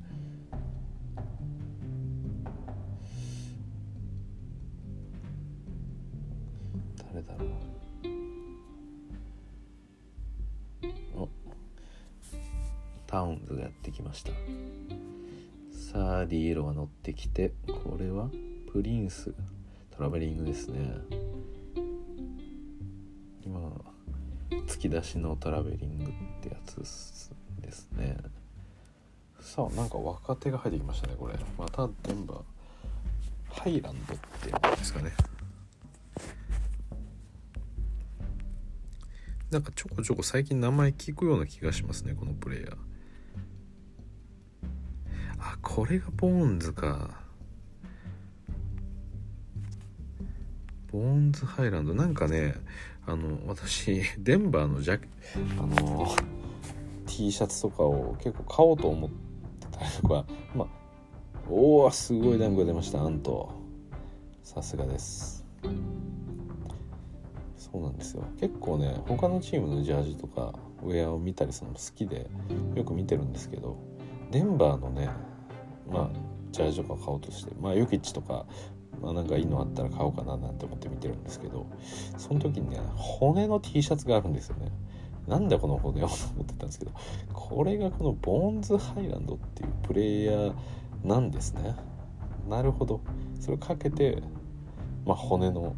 [7.12, 7.48] 誰だろう。
[13.18, 14.30] タウンズがやってきました。
[15.72, 18.30] さあディーロが乗ってきてこれは
[18.72, 19.34] プリンス。
[19.90, 20.92] トラベリングですね。
[23.44, 23.72] 今
[24.68, 26.08] 突き出しのトラベリングっ
[26.40, 26.76] てやつ
[27.60, 28.18] ですね。
[29.40, 31.34] さあなんか若手が入ってきましたねこれ。
[31.58, 32.42] またデンバー
[33.50, 35.10] ハイランドってやつですかね。
[39.50, 42.87] なんかちょこちょこ最近名前聞くような気がしますねこのプレイヤー。
[45.78, 47.20] これがボーンズか。
[50.90, 51.94] ボーンズハイランド。
[51.94, 52.56] なんかね
[53.06, 55.00] あの私デンバーのジャ
[55.56, 56.16] あの
[57.06, 59.10] T シャツとかを結構買おうと思っ
[59.70, 60.68] てたりとかまあ
[61.48, 63.48] おおすごいダンクが出ましたアント
[64.42, 65.46] さすがです。
[67.56, 68.24] そうなんですよ。
[68.40, 72.28] 結構ね他のチームのジャージとかウェアを見たりするのも好きで
[72.74, 73.76] よく見てるんですけど
[74.32, 75.08] デンバーのね
[75.90, 76.10] まあ
[76.52, 78.46] ジャージとか買おうとしてまあヨキッチとか、
[79.00, 81.66] まあ、なんかいいのあったら買おうかななんて思って見てるんですけど
[82.16, 84.72] その時にね骨の T シャツがあるんですよね。
[85.26, 86.92] なんでこの骨をと思ってたんですけど
[87.34, 90.54] これがこのボーンズハイランドっていうプレイヤー
[91.04, 91.76] なんですね。
[92.48, 93.02] なるほど。
[93.38, 94.22] それをかけて
[95.04, 95.76] まあ骨の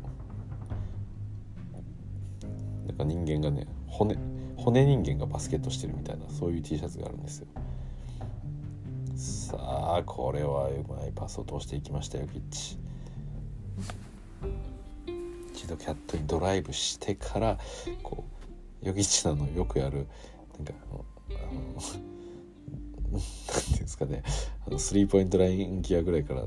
[2.86, 4.16] なんか人間がね骨
[4.56, 7.48] 骨人間がバスケットしてるみたいなそういう T シャツがあるんですよ。
[9.20, 9.54] さ
[9.98, 12.78] あこれはうまいパスを通していきましたよキッチ。
[15.52, 17.58] 一度キャットにドライブしてから
[18.02, 18.24] こ
[18.82, 20.06] うヨギッチなのよくやる
[20.56, 21.04] なんかあの
[23.12, 24.22] 何ていうんですかね。
[24.66, 26.44] あのスリーポイントラインギアぐらいから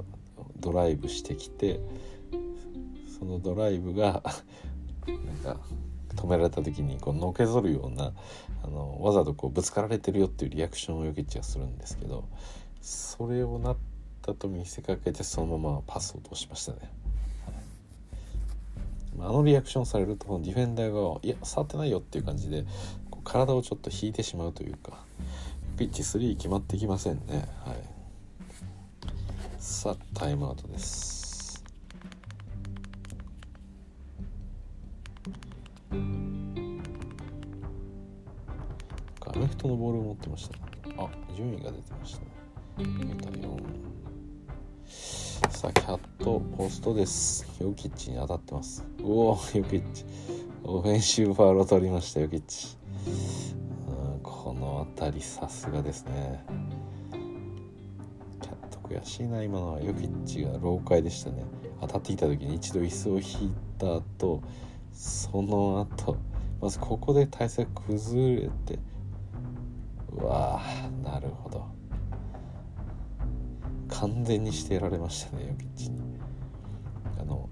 [0.58, 1.80] ドライブしてきて
[3.20, 4.24] そのドライブが
[5.46, 5.62] なんか
[6.16, 8.14] 止められた時にこうのけぞるような
[8.64, 12.28] あのわざとこうぶつかられてるよっていうリアクションをヨキッチはするんですけど
[12.84, 13.78] それをなっ
[14.22, 16.80] たと見せかけてそのままパスを通しましたね。
[19.20, 22.66] あのリアクションされるとディフェンダーが「いや触ってないよ」っていう感じで
[23.24, 25.06] 体をちょっと引いてしまうというか
[25.78, 27.48] ピッチ3決まってきませんね。
[27.64, 27.78] はい。
[29.60, 31.64] さあタイムアウトです。
[35.90, 35.96] ア
[39.38, 40.58] メフトのボールを持ってました。
[41.02, 42.33] あ順位が出てました
[42.78, 42.86] ね
[45.50, 47.46] さあキャットポストです。
[47.62, 48.84] ヨキッチに当たってます。
[49.02, 50.06] おおヨキッチ。
[50.64, 52.76] オフェンシブファウルを取りましたヨキッチ。
[54.24, 56.44] この辺りさすがですね。
[58.42, 59.82] キャット悔しいな今のは。
[59.82, 61.46] ヨキッチが老快でしたね。
[61.82, 64.42] 当たってきた時に一度椅子を引いた後
[64.94, 66.18] その後
[66.62, 68.80] まずここで体勢崩れて
[70.14, 71.83] うわーなるほど。
[73.94, 75.90] 完全にしてやられましたねヨキッチ。
[75.90, 76.02] に
[77.20, 77.50] あの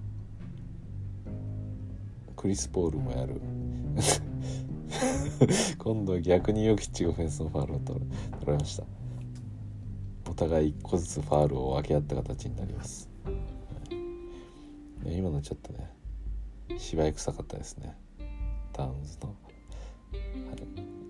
[2.36, 3.38] クリス・ポールもやる。
[5.78, 8.00] 今度は逆にヨキッチがフェンスのファールを取
[8.44, 8.84] られました。
[10.28, 13.08] お互い1個ずつファールを分け合った形になります、
[15.04, 15.90] 今のちょっとね
[16.78, 17.96] 芝居臭かったですね。
[18.72, 19.34] タウンズの、は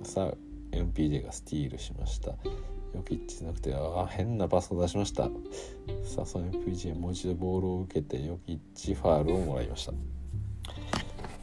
[0.02, 0.34] い、さあ
[0.72, 2.34] MPJ がスティールしました。
[2.94, 5.24] ヨキッチじゃなくてああ変なパスを出しました。
[6.04, 9.92] さあその FPG もう一度ボールを受けてヨキッチファールをもらいました。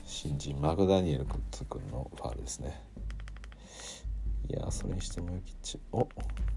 [0.06, 2.82] 新人マクダニエル君のファールですね。
[4.50, 5.80] いやそれにしてもヨキッチ。
[5.91, 6.08] お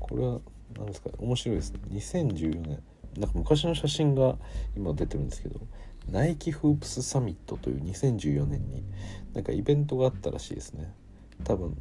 [0.00, 0.40] これは
[0.76, 1.10] 何ですか？
[1.18, 1.80] 面白いですね。
[1.90, 2.82] 2014年
[3.18, 4.36] なんか昔の写真が
[4.76, 5.60] 今出てるんですけど
[6.10, 8.82] ナイキフープスサミットという2014年に
[9.34, 10.92] なんかイベントがあったらしいですね。
[11.44, 11.76] 多分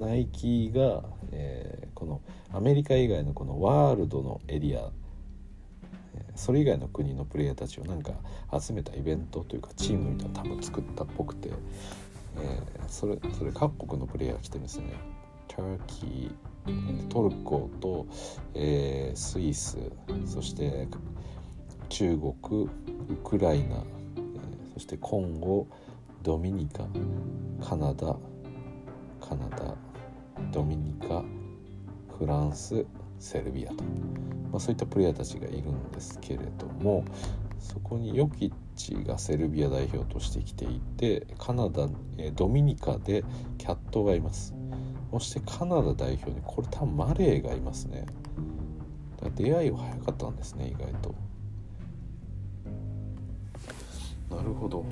[0.00, 2.22] ナイキが、えー、この
[2.52, 4.90] アメリカ以外のこのワールドのエリア
[6.34, 8.12] それ以外の国のプレイヤーたちをなんか
[8.58, 11.50] 集めたイベントというかチームみたいなの多分作ったっぽくて、
[12.38, 14.94] えー、それそれ各国のプレイヤーが来てるんですよね。
[15.48, 18.06] ターキートルコと、
[18.54, 19.78] えー、スイス
[20.24, 20.88] そして
[21.88, 23.82] 中国ウクライナ、えー、
[24.74, 25.66] そしてコンゴ
[26.22, 26.86] ドミニカ
[27.66, 28.16] カナダ
[29.20, 29.74] カナダ
[30.52, 31.24] ドミニカ
[32.18, 32.84] フランス
[33.18, 33.84] セルビアと、
[34.50, 37.04] まあ、そういったプレイヤーたちがいるんですけれども
[37.58, 41.88] そこにヨキッチがセルビア代表としてきていてカナダ
[42.34, 43.22] ドミニカで
[43.58, 44.54] キャットがいます。
[45.12, 48.06] そしてカナダ代表にこれ多分マレーがいますね。
[49.36, 51.14] 出会いは早かったんですね意外と。
[54.34, 54.84] なるほど。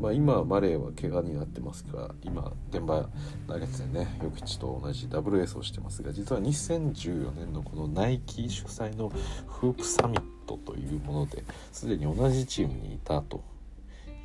[0.00, 3.08] まあ、今マレーは怪我になってますが今現場
[3.48, 9.10] ナゲッツでねヨキチと同じダブルエースをしてますが実は2014年のこのナイキ主催の
[9.48, 11.42] フープサミットというもので
[11.72, 13.42] すでに同じチームにいたと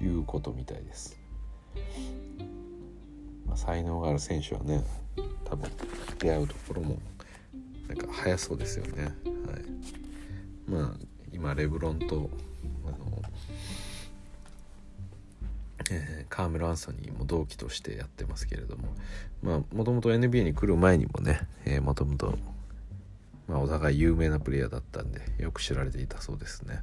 [0.01, 1.17] いうことみたいです、
[3.47, 4.83] まあ、才能がある選手はね
[5.43, 5.69] 多分
[6.19, 6.97] 出会うところも
[7.87, 9.03] なんか早そうですよね。
[9.03, 9.13] はい。
[10.67, 12.29] まあ今レブロンと
[15.91, 18.93] えー、カーメル・アンソニーも同期としてやってますけれども。
[19.41, 21.47] まあもともと NBA に来る前にもね
[21.81, 22.37] もともと
[23.49, 26.81] お互い有名なプレイヤーだったんでよく知られていたそうですね。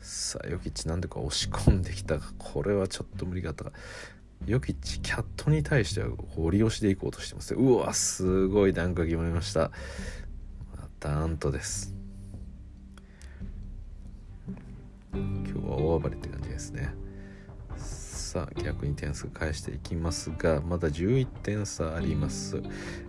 [0.00, 3.72] さあヨキッチなんでか押し込んできたがこれはちょっと無理があったか。
[4.46, 7.54] ヨキッチキャットに対しては掘り押しでいこうとしてます。
[7.54, 9.70] うわすごいダンク決まりました。
[11.00, 11.94] ダーンとです。
[15.12, 16.92] 今日は大暴れって感じですね。
[18.32, 22.62] さ逆に点数返していきますがまだ11点差あります。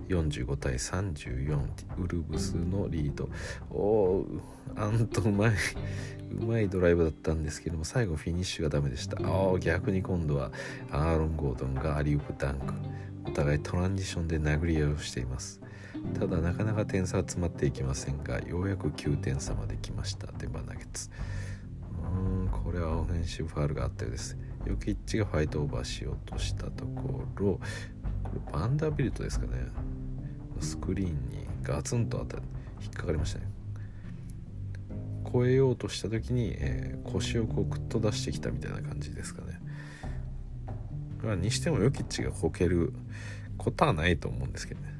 [0.09, 1.59] 45対34
[1.97, 3.29] ウルブスのリード。
[3.71, 4.25] おお
[4.75, 5.51] あんとうまい
[6.41, 9.17] うまいドライブだったんですけども最後フィニッシュがダメでした。
[9.21, 10.51] あ逆に今度は
[10.91, 12.73] アーロン・ゴードンがアリウープダンク。
[13.25, 15.61] お互いトランジションで殴り合いをしています。
[16.19, 20.27] ただなかなか点差は詰まっていきませんがようやく9点差まで来ました。
[20.37, 21.09] デンバーナゲッツ。
[22.13, 27.59] うんこれはオフェンシブファールがあったようですヨキッチがファイトオーバーしようとしたところ
[28.23, 29.67] これバンダービルトですかね。
[30.59, 32.43] スクリーンにガツンと当た
[32.81, 33.45] 引っかかりましたね。
[35.27, 39.59] 越えようとした時に、えー、腰をこうグッと出してきたみたいな感じですかね。
[41.35, 42.93] にしてもヨキッチがこける
[43.57, 44.93] ことはないと思うんですけどね。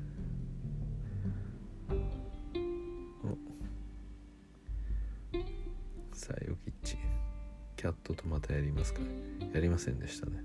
[6.13, 6.72] さあヨキ
[7.83, 9.01] キャットとまたやりますか？
[9.53, 10.37] やりませんでしたね。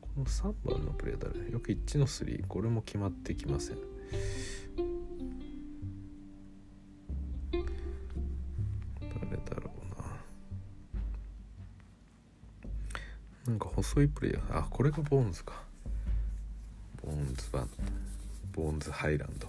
[0.00, 1.48] この3番のプレー誰？
[1.48, 3.78] よく1の3これも決まってきません。
[7.52, 9.70] 誰だろ
[13.46, 13.52] うな。
[13.52, 14.58] なんか細いプレイヤー。
[14.58, 15.62] あこれがボーンズか。
[17.00, 17.70] ボーンズ版
[18.50, 19.46] ボーンズハイランド。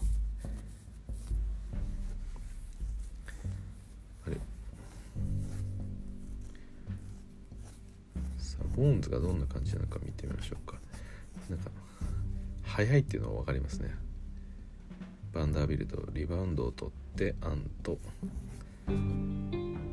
[8.76, 10.78] ボーンズがどんな感じなのか見てみましょうか。
[11.50, 11.70] なんか
[12.64, 13.92] 速いっていうのは分かりますね。
[15.34, 17.98] バンダービルトリバウンドを取ってアント。
[18.88, 19.90] アン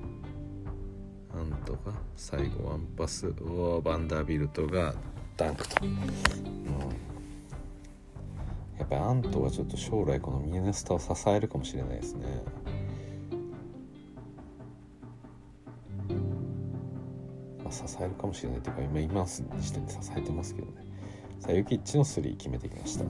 [1.64, 1.78] トが
[2.16, 4.94] 最後ワンパスをバンダービルトが
[5.36, 5.96] ダンクと、うん、
[8.78, 12.26] やっぱアントはちょっと将来このミネスタを支えるかもしれないですね。
[17.72, 20.84] 支えるかもしれないというか今今の時点で支えてますけどね。
[21.40, 23.04] さあユキッチの3決めてきました。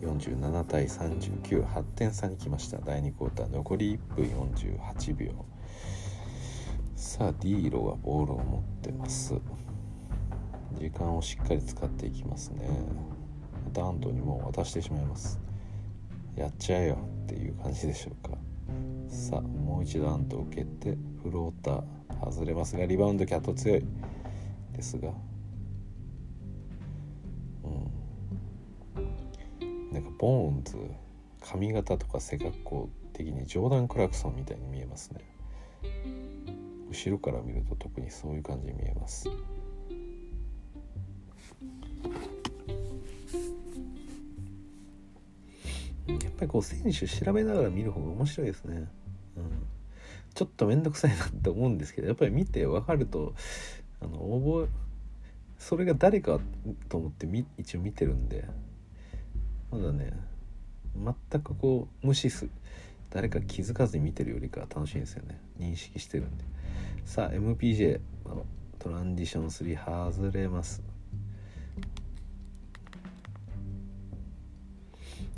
[0.00, 2.78] 47対398点差に来ました。
[2.78, 4.24] 第2クォーター残り1分
[4.54, 5.32] 48秒。
[6.96, 9.34] さあディーロがボールを持ってます。
[10.74, 12.68] 時間をしっかり使っていきますね。
[13.72, 15.40] ダントにも渡してしまいます。
[16.36, 18.36] やっちゃえよっていう感じでしょうか。
[19.08, 23.84] さあもう一度アント受けてフローター外れますがリバウンドキャット強い。
[24.72, 25.12] ですが
[27.64, 27.90] うん。
[29.92, 30.76] なんかボーンズ
[31.40, 35.20] 髪型とか背格好的にジョーダン・クラクソンみたいに見えますね。
[36.90, 39.28] 後ろから見ると特にそういう感じに見えます。
[46.08, 48.88] やっぱりこう選手調べながら見る方が面白いですね。
[49.36, 49.66] うん。
[50.34, 53.34] ちょっと面倒くさいなって思うんですけどやっぱり見て分かると
[54.00, 54.68] あの覚
[55.58, 56.38] それが誰か
[56.88, 58.44] と思ってみ一応見てるんで
[59.72, 60.12] まだね
[61.30, 62.48] 全くこう無視す
[63.10, 65.40] 誰か気づかずに見てるよりか楽しいんですよね。
[65.58, 66.44] 認識してるんで。
[67.04, 68.44] さあ MPJ の
[68.78, 70.82] トランジション3外れます。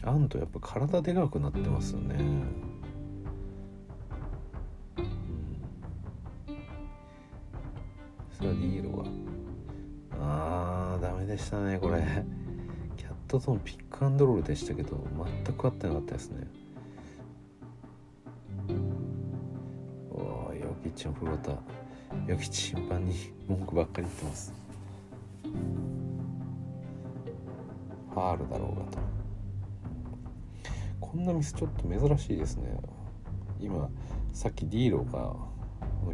[0.02, 2.16] アントやっぱ体でかくなってますよね。
[8.32, 9.04] さあディー
[10.18, 12.00] あーダメでしたねこれ。
[12.96, 15.06] キャットとのピックアンドロールでしたけど
[15.44, 16.46] 全く合ってなかったですね。
[20.10, 21.56] おーヨキッチのフローター
[22.26, 23.14] ヨキッチ審判に
[23.46, 24.54] 文句ばっかり言ってます。
[28.14, 28.98] ファールだろうがと
[31.10, 32.80] こんなミスちょっと珍しいですね。
[33.58, 33.90] 今
[34.32, 35.34] さっきディーロが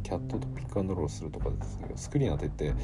[0.03, 2.75] キャットとピックアンドロールするとかですけどスクリーン当てて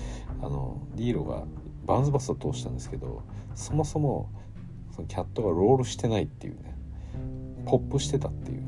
[0.43, 1.45] あのディーロが
[1.87, 3.23] バウンズバスト通したんですけど
[3.55, 4.31] そもそも
[4.95, 6.75] そのキャットがロールしてないっていうね
[7.65, 8.63] ポップしてたっていう。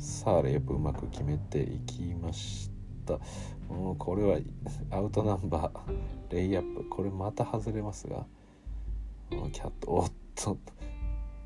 [0.00, 2.72] さあレイプうまく決めていきまし
[3.06, 3.20] た。
[3.72, 4.38] もうこれは
[4.90, 6.84] アウトナンバーレイアップ。
[6.88, 8.26] これまた外れますが
[9.30, 10.12] キャットおっ
[10.44, 10.58] と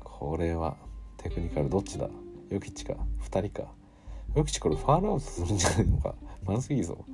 [0.03, 0.77] これは
[1.17, 2.09] テクニカルどっちだ？
[2.49, 3.67] ヨキッチか？2人か？
[4.35, 6.15] ヨキッチこれファールアウトするんじゃないのか？
[6.45, 7.05] まずいぞ。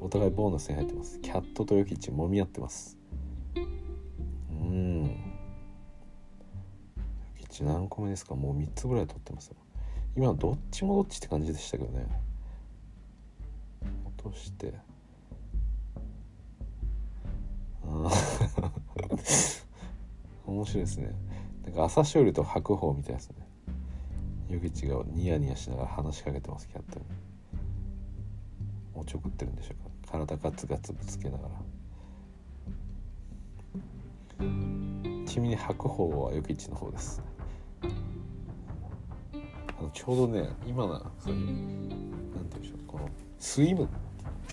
[0.00, 1.18] お互いボーナスに入ってます。
[1.20, 2.98] キャットとヨキッチ揉み合ってます。
[3.56, 5.02] うん。
[5.06, 5.10] ヨ
[7.38, 8.34] キッチ何個目ですか？
[8.34, 9.56] もう3つぐらい取ってますよ。
[10.16, 12.06] 今どっちもどっちって感じでしたけどね。
[14.18, 14.74] 落として。
[17.86, 18.10] あ
[20.46, 21.14] 面白いですね。
[21.64, 23.36] なんか朝青龍と白鵬みたいですね。
[24.50, 27.06] ヨギチがニヤニヤしながら話しかけてますキャットに。
[28.94, 30.18] おちょくってるんでしょうか。
[30.18, 31.50] 体ガツガツぶつけながら。
[35.26, 37.22] ちみに白鵬はヨギチの方です。
[39.78, 41.58] あのちょうどね今のそういうなんて
[42.34, 43.88] 言うんでしょうこのスイム。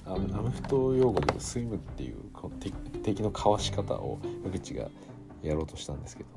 [0.06, 2.74] アメフト用語でスイムっていうこの敵
[3.04, 4.90] 敵のかわし方をヨギチが
[5.44, 6.30] やろうとしたんですけど。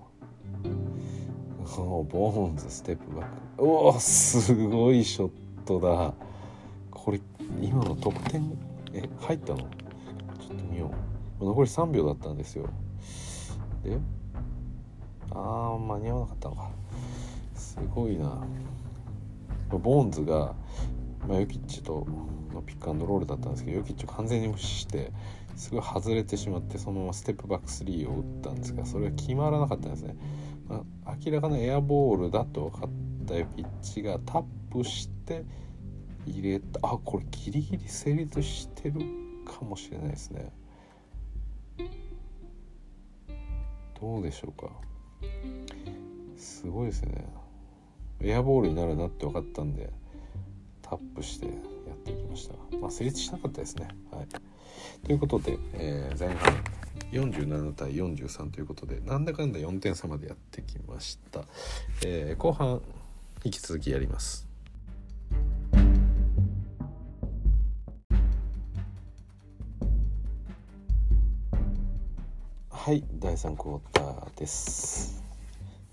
[1.76, 3.26] おボーンズステップバッ
[3.56, 3.64] ク。
[3.64, 5.30] おおすごいショッ
[5.64, 6.14] トだ。
[6.90, 7.20] これ
[7.60, 8.56] 今の得点
[8.92, 9.58] え入ったの？
[9.58, 9.68] ちょっ
[10.56, 10.90] と見よ
[11.40, 11.44] う。
[11.44, 12.68] 残り3秒だったんですよ。
[13.82, 13.98] で
[15.30, 16.70] あー間に合わなかったのか。
[17.54, 18.44] すごいな。
[19.70, 20.54] ボーンズが、
[21.26, 22.06] まあ、ヨキッチと
[22.52, 25.10] のピックアンドロールだったんですけどヨキッチを完全に無視して
[25.56, 30.16] すごい外れてしまってそのままステップバック3を打ったんですがそれは決まらなかったんですね、
[30.68, 32.90] まあ、明らかなエアボールだと分かっ
[33.26, 35.44] たヨキッチがタップして
[36.26, 36.80] 入れた。
[36.82, 39.00] あこれギリギリ成立してる
[39.44, 40.52] かもしれないですね。
[44.00, 44.70] どうでしょうか。
[46.36, 47.26] すごいですね。
[48.20, 49.90] エアボールになるなって分かったんで
[50.82, 51.52] タップしてや
[51.94, 52.54] っていきました。
[52.78, 53.88] まあ成立しなかったですね。
[54.10, 54.26] はい。
[55.04, 56.64] ということで、えー、前半
[57.12, 61.44] 47対43ということでなんだかんだ4点差までやってきました、
[62.04, 62.80] えー、後半
[63.44, 64.48] 引き続きやります。
[72.70, 75.22] はい第3クォーターです。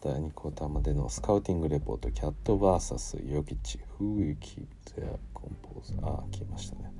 [0.01, 4.65] 第2クォーターまでのスカウティングレポートキャット VS ヨキチ Who will keep
[4.95, 6.91] their composure ああ来ましたね。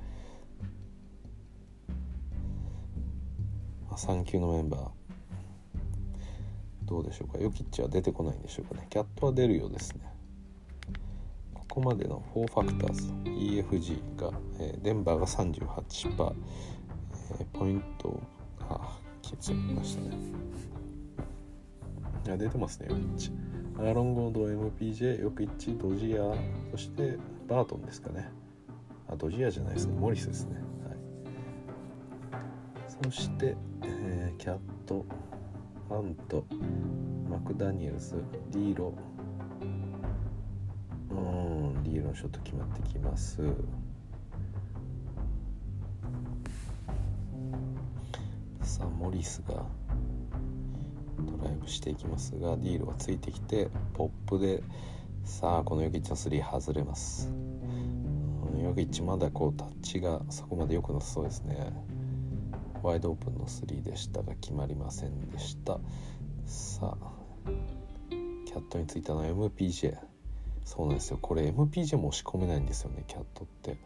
[3.96, 4.90] 3級のメンバー。
[6.86, 7.40] どうでしょうか？
[7.40, 8.88] ヨキッチは出てこないんでしょうかね。
[8.90, 10.02] キャットは出るようですね。
[11.54, 16.34] ここまでの4ファクターズ EFG が、えー、デンバーが38%、
[17.40, 18.20] えー、ポイント
[18.60, 20.18] あ気づきましたね。
[22.26, 23.32] いや出てますねヨキッチ。
[23.78, 26.34] アーロン・ゴード MPJ ヨキッチドジア
[26.72, 27.18] そして
[27.48, 28.30] バートンですかね。
[29.08, 29.98] あドジアじゃないですね。
[29.98, 30.58] モリスですね。
[33.04, 35.04] そして、えー、キャット
[35.90, 36.46] ハント
[37.28, 38.94] マクダニエルズディーロ。
[41.10, 43.42] うんディーロのショット決まってきます。
[48.62, 49.66] さあモリスが
[51.20, 54.64] ドライブしていきますがディールはついてきてポップで
[55.26, 57.34] さあこのヨキッチの3外れます。
[58.62, 61.74] ヨキッチまだこうタッチがそこまで良くなさそうですね。
[62.84, 65.80] ワイドオープンの3でしたが決まりませんでした。
[66.46, 67.12] さあ
[68.46, 69.98] キャットについたのは MPJ
[70.66, 71.20] そうなんですよ。
[71.22, 73.78] これ MPJ も押し込めないんですよねキャットって。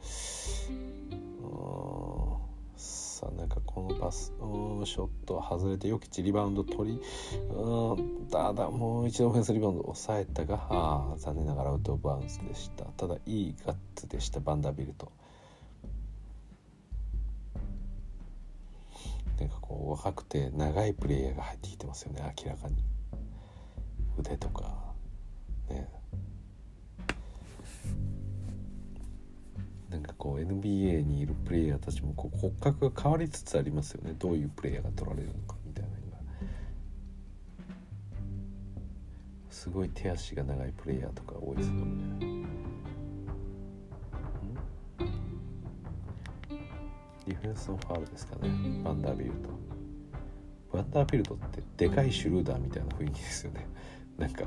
[0.75, 7.01] うんさあなんかこのパスうんショット外れてよきちリバウンド取り
[7.49, 12.83] うんだだもう一度オフェンスリバウンド抑えたがあ残念ながらアウトバウンスでした。
[12.85, 15.11] ただいいガッツでしたバンダービルト。
[19.39, 22.75] なんかこう若くて長いプレイヤーが入ってきてますよね明らかに。
[24.17, 24.93] 腕とか。
[25.69, 25.89] ね。
[29.89, 34.15] なんかこう NBA にいるプレイヤーたちもこう骨格が変わりつつありますよね。
[34.17, 36.17] どういうプレイヤーが取られるのかみたいなのが。
[39.49, 42.64] すごい手足が長いプレイヤーとか多いですよね。
[47.25, 48.49] ディフェンスのファールですかね。
[48.83, 49.49] バンダービルト。
[50.73, 53.67] バンダービルトってでかいシュルーダーみたいな雰囲気ですよね。
[54.17, 54.45] なんか。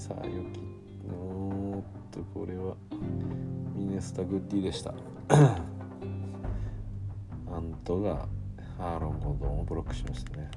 [0.00, 0.60] さあよき。
[1.12, 2.74] おっとこれは。
[3.76, 4.94] ミネスタ・グッディでした。
[7.52, 8.26] アントが
[8.78, 10.50] アーロン・ゴードンをブロックしましたね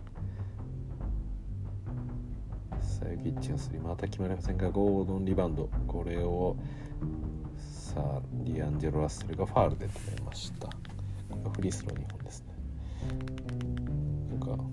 [3.14, 5.70] さあキッチンスリーまた決まりませんがゴードンリバウンド。
[5.88, 6.55] これを
[7.57, 10.68] さあディアンジェロ・ラッセルがファールで止めました。
[10.68, 10.74] こ
[11.36, 12.47] れがフリースロー2本ですね。
[14.32, 14.64] なんか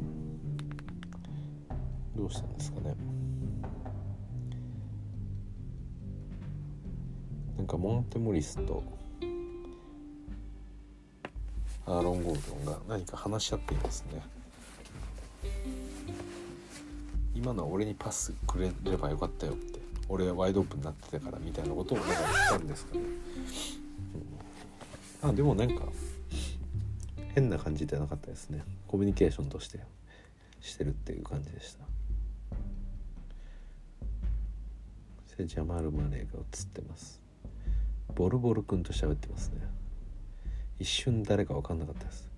[2.17, 2.95] どうしたんですかね。
[7.59, 8.83] なんかモンテモリスと
[11.85, 14.23] アーロン・ゴードンが何か話し合っていますね。
[17.43, 19.81] 今のは俺にパスくれればよかったよって
[20.11, 23.01] 俺はワイドオープンになってたからみたいなことをなんか言ったんですかね、
[25.23, 25.87] うん、あでもなんか
[27.35, 28.63] 変な感じではなかったですね。
[28.89, 29.79] コミュニケーションとして
[30.61, 31.85] してるっていう感じでした。
[35.43, 37.23] ジャマル・マネーが映ってます。
[38.15, 39.63] ボルボル君と喋ってますね。
[40.79, 42.29] 一瞬誰か分かんなかったです。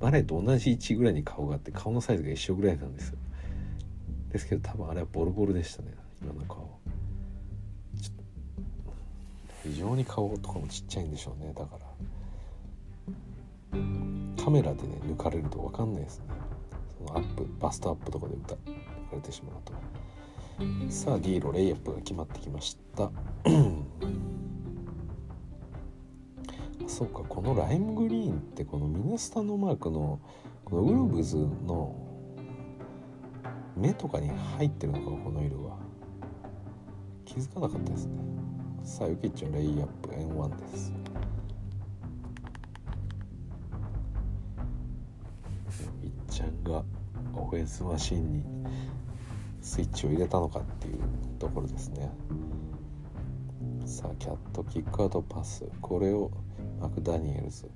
[0.00, 3.18] マネーと同じ位置ぐらいに顔があって顔のサイズが一緒ぐらいなんですよ。
[4.30, 6.78] ですけど多分あれはボルボルでしたね今の顔。
[9.62, 11.80] 非常に顔とかもちっちゃいんでしょうねだから。
[14.42, 16.24] カメラでね抜かれると分かんないですね。
[16.98, 18.70] そのアップバストアップとかで歌抜か
[19.14, 19.72] れてしまうと。
[20.90, 23.10] さあディーロレイアップが決まってきました。
[26.86, 30.18] そうかこのライムグリーンってこのミネスタのマークの
[30.64, 32.09] このウルブズの
[33.80, 34.28] 目とかに
[34.58, 35.78] 入ってるのかこの色は
[37.24, 38.18] 気づかなかったですね。
[38.84, 40.92] さあユキッチのレイアップ N1 です。
[46.02, 46.82] いっちゃんが
[47.34, 48.44] オフェンスマシンに
[49.62, 50.98] スイッチを入れたのかっていう
[51.38, 52.10] ところですね。
[53.86, 55.64] さあキャットキックアウトパス。
[55.80, 56.30] これを
[56.80, 57.70] マクダニエルズ。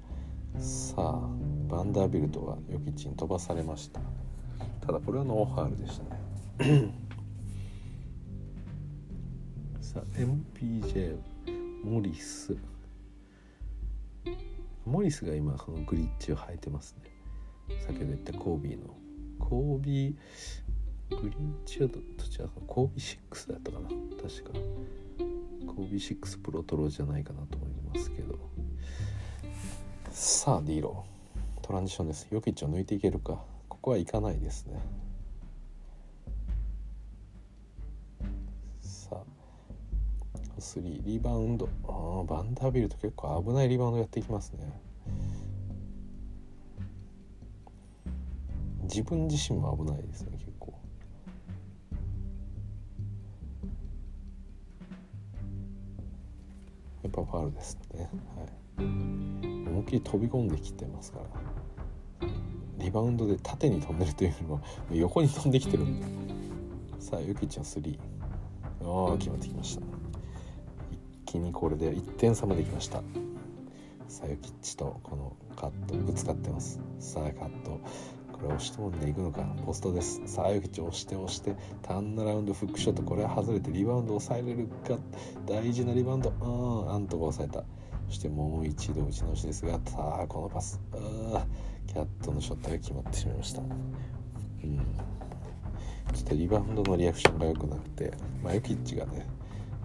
[0.58, 1.28] さあ
[1.68, 4.00] バンダービルトはヨキチに飛ばされました。
[4.86, 5.98] ただこれはノーファールでし
[6.58, 6.92] たね。
[9.80, 11.16] さあ MPJ
[11.82, 12.56] モリス。
[14.84, 17.10] モリスが今そのグリッチを履いてますね。
[17.86, 18.94] 先ほど言ったコービーの。
[19.38, 23.88] コービーグリッチはどっちだろうかコービー6だったかな？
[23.88, 24.50] 確か。
[25.66, 28.38] コービー6プロトロじゃないかなと思いますけど。
[30.10, 31.06] さあディーロ。
[31.62, 32.28] トランジションです。
[32.30, 33.53] ヨキッチを抜いていけるか。
[33.84, 34.80] ここはいかないですね。
[38.80, 39.22] さあ
[40.58, 41.68] 3リバウンド。
[41.86, 44.72] あバンダービルト結構危ないリバウンドやっていきますね。
[48.84, 50.72] 自分自身も危ないですね結構。
[57.02, 58.08] やっぱファールですね。
[58.34, 58.86] はい。
[59.68, 61.53] 思いっきり飛び込んできてますから。
[62.84, 64.60] リバウンドで縦に飛んでるというよりも
[64.92, 66.06] 横に飛んできてるんで。
[67.00, 67.98] さあユキちゃん3
[68.82, 69.82] ああ決まってきました。
[70.90, 73.02] 一気にこれで1点差まできました。
[74.08, 76.80] さあユキッチとこのカットぶつかってます。
[76.98, 77.80] さあカット。
[78.32, 79.42] これ押し込んでいくのか。
[79.64, 80.20] ポストです。
[80.26, 83.02] さあユキッチ押して押してターンアラウンドフックショット。
[83.02, 84.98] これは外れてリバウンド抑えれるか。
[85.46, 86.30] 大事なリバウンド。
[86.30, 87.64] うんアントが抑えた。
[88.08, 89.80] そしてもう一度打ち直しですが。
[89.86, 90.80] さあこのパス。
[90.92, 91.46] あ
[91.86, 93.62] キャットのショットが決まってしまいました。
[93.62, 94.78] うん。
[96.12, 98.12] ちょっとリバウンドのリアクションが良くなくて
[98.42, 99.26] まあユキッチがね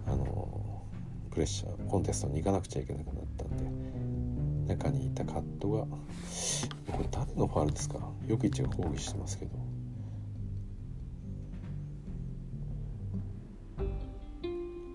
[0.05, 0.83] あの
[1.31, 7.97] プレッシャーコンテストに行かなくちゃいけなくなったんで中にいたカットがこれ誰のファールですか？
[8.27, 9.51] ヨキッチが抗議してますけど。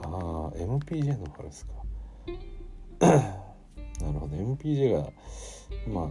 [0.03, 1.73] ああ MPJ のファールですか。
[3.01, 4.37] なるほど。
[4.37, 5.11] MPJ が
[5.89, 6.09] まあ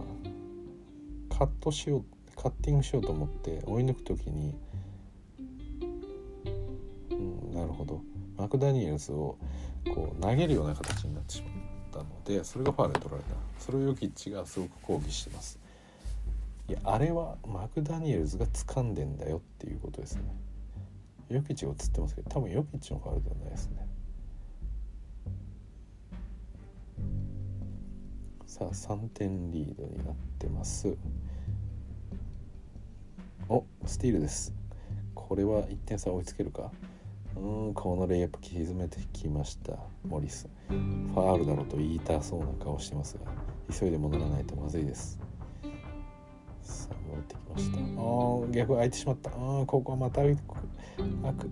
[1.36, 2.04] カットしよう
[2.36, 4.54] カッティングしようと思って追い抜く時に、
[7.10, 8.02] うん、なるほど。
[8.36, 9.36] マクダニエルズを
[9.92, 11.52] こう投げるような形になってしまっ
[11.92, 13.30] たのでそれがファウルで取られた。
[13.58, 15.58] それをヨキッチがすごく抗議してます。
[16.68, 20.22] いやあれはマクダニエルズが掴んでんだよっていうことですね。
[21.28, 23.83] ヨキッチが映ってますけど多分ヨキッチのファウルではないですね。
[28.54, 30.96] さあ3点リードになってます。
[33.48, 34.54] おスティールです。
[35.12, 36.70] これは1点差追いつけるか？
[37.34, 39.72] うんこのレイアップ沈めてきました
[40.06, 40.48] モリス。
[40.68, 43.22] ファールだろうと言いたそうな顔してますが
[43.76, 45.18] 急いで戻らないとまずいです。
[46.62, 47.78] さあ戻ってきました。
[47.78, 47.82] あ
[48.52, 49.30] 逆空いてしまった。
[49.30, 49.32] あ
[49.66, 50.22] ここはまた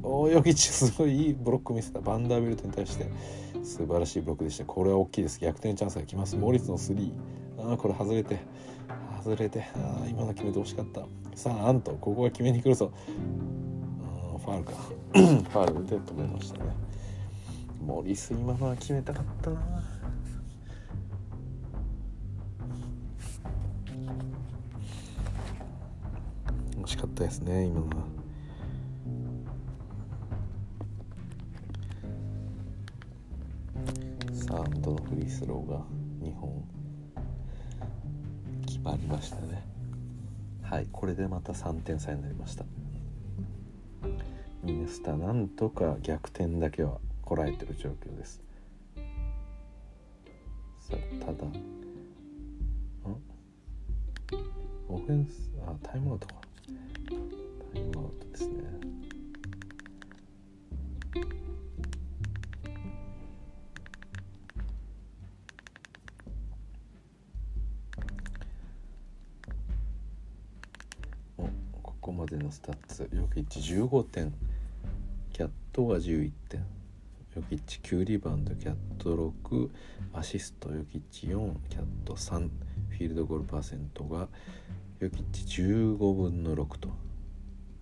[0.02, 2.00] およきちすごいいいブロック見せた。
[2.00, 3.10] バンダービルトに対して。
[3.62, 4.64] 素晴らしいブロックでした。
[4.64, 5.40] これは大きいです。
[5.40, 6.36] 逆転チャンスが来ます。
[6.36, 7.12] モリスの3
[7.72, 8.40] あこれ外れて。
[9.22, 9.66] 外れて。
[9.76, 11.02] あ今の決めてほしかった。
[11.34, 11.92] さあアント。
[11.92, 12.92] ここは決めに来るぞ。
[14.44, 14.72] ファールか。
[15.12, 16.70] ファールで止めましたね。
[17.84, 19.62] モリス今のは決めたかったな。
[26.82, 28.21] 惜しかったですね今のは。
[34.50, 35.78] アンドのフリースローが
[36.20, 36.62] 2本
[38.66, 39.64] 決まりましたね。
[40.62, 42.64] はいこれでまた3点差になりました。
[44.62, 48.42] ミネスタなんとか逆転だけはこらえてる状況です。
[50.80, 51.52] さあただん？
[54.88, 56.41] オフェンスあタイムアウトか。
[73.22, 74.34] ヨキッチ15点
[75.32, 76.64] キャットが11点。
[77.36, 79.68] ヨキッチ9リバウンドキャット6
[80.12, 84.26] アシストヨキッチ4キャット3フィールドゴールパーセントが
[84.98, 86.88] ヨキッチ15分の6と。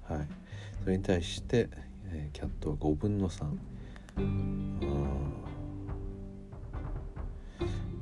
[0.05, 0.29] はい。
[0.85, 1.71] それに対して、
[2.11, 3.45] えー、キャットは5分の3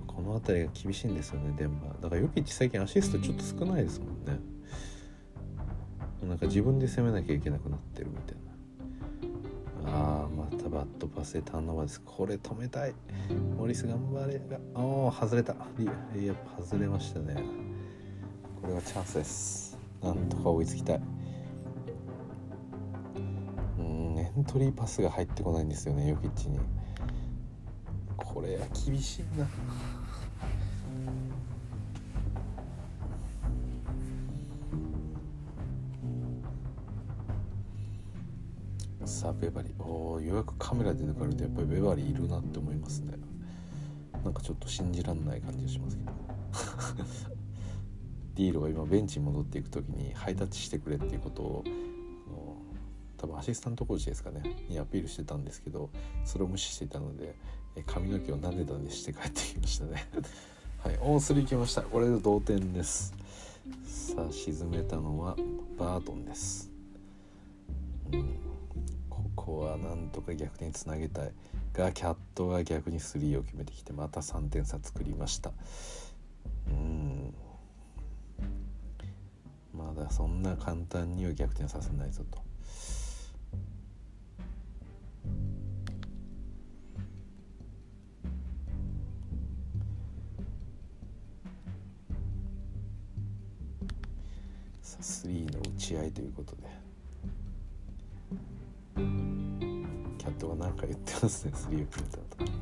[0.09, 2.03] この辺りが厳しいんですよねデンバー。
[2.03, 4.57] だからヨキッチ最近アシストちょっと少ないですもんね。
[6.28, 9.90] なんか自分で攻めなきゃいけなくなってるみたいな。
[9.90, 12.00] あーまたバットパスでターンオーバーです。
[12.04, 12.94] これ止めたい。
[13.56, 14.38] モリス頑張れ。
[14.38, 15.54] がああ外れた。
[16.14, 17.42] リやっぱ外れましたね。
[18.60, 19.78] これはチャンスです。
[20.02, 21.00] なんとか追いつきたい。
[23.78, 26.58] うんエントリーパスが入ってこないんですよねヨキッチに。
[28.16, 29.46] これは厳しいな。
[39.41, 43.14] ベバリーおおようやくカメラで抜かれてやっぱりベバリーいるなって思いますね。
[44.24, 46.12] なんかちょっと信じらんない感じがしますけど。
[48.34, 51.64] ディールが今ベンチに戻っていく時にハイタッチしてくれっていうことを
[53.18, 54.43] 多分アシスタントコーチですかね。
[54.68, 55.91] にアピールしてたんですけど
[56.24, 57.34] それを無視していたので
[57.86, 60.07] 髪の毛をなでなでして帰ってきましたね。
[60.78, 61.82] はいオン3きました。
[61.82, 63.12] これで同点です。
[63.84, 65.36] さあ沈めたのは
[65.76, 66.70] バートンです、
[68.12, 68.47] うん。
[69.49, 71.32] こはなんとか逆転につなげたい
[71.72, 75.53] がキャットが逆に3を決めてきてまた3点差作りました
[76.68, 77.34] うん
[79.72, 82.38] まだそんな簡単には逆転させないぞと。
[95.01, 96.67] 3の打ち合いということで。
[98.99, 102.53] キャットが何か言ってますねスリープレターと。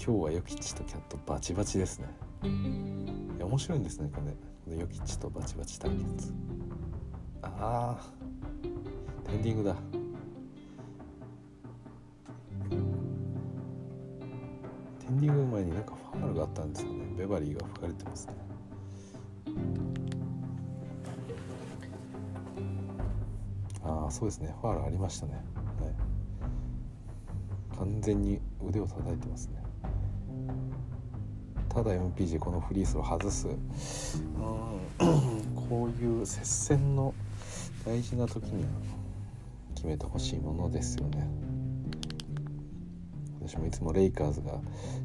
[0.00, 2.06] 今日はヨキッチとキャットバチバチですね。
[2.42, 4.38] いや面白いんですねこれこ
[4.68, 6.32] のヨキッチとバチバチ対決
[7.42, 7.98] ああ
[9.28, 9.74] テンディングだ。
[15.00, 17.04] テンディング前になんかファールがあったんですよね。
[17.16, 18.34] ベバリーが吹かれてますね。
[24.08, 24.54] あそうですね。
[24.62, 25.34] ファールありましたね。
[25.34, 27.76] はい。
[27.76, 29.62] 完全に腕を叩いてますね。
[31.68, 33.48] ただ MPG このフリースを外す。
[33.48, 33.56] うん。
[35.68, 37.14] こういう接戦の
[37.84, 38.68] 大事な時には
[39.74, 41.28] 決めてほしいものですよね。
[43.42, 44.58] 私もいつもレイカーズが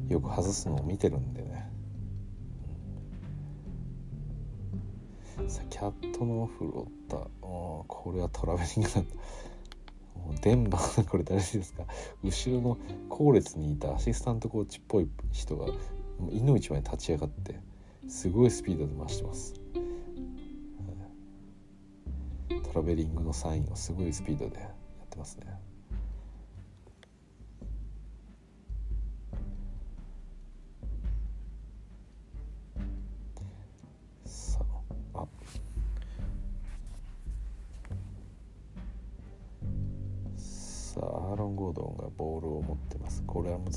[0.08, 9.14] よく外すのを見てるんでね、ャットのオフロッタこれはトラベリングなんだ。
[10.42, 11.84] デンバーこれ誰ですか？
[12.22, 12.78] 後ろの
[13.08, 15.66] 後列にいたアシスタントコーチっぽい人が
[16.30, 17.60] いの一番に立ち上がって
[18.08, 19.54] すごいスピードで回してます。
[22.48, 25.46] トラベリングのサインをすごいスピードでやってますね。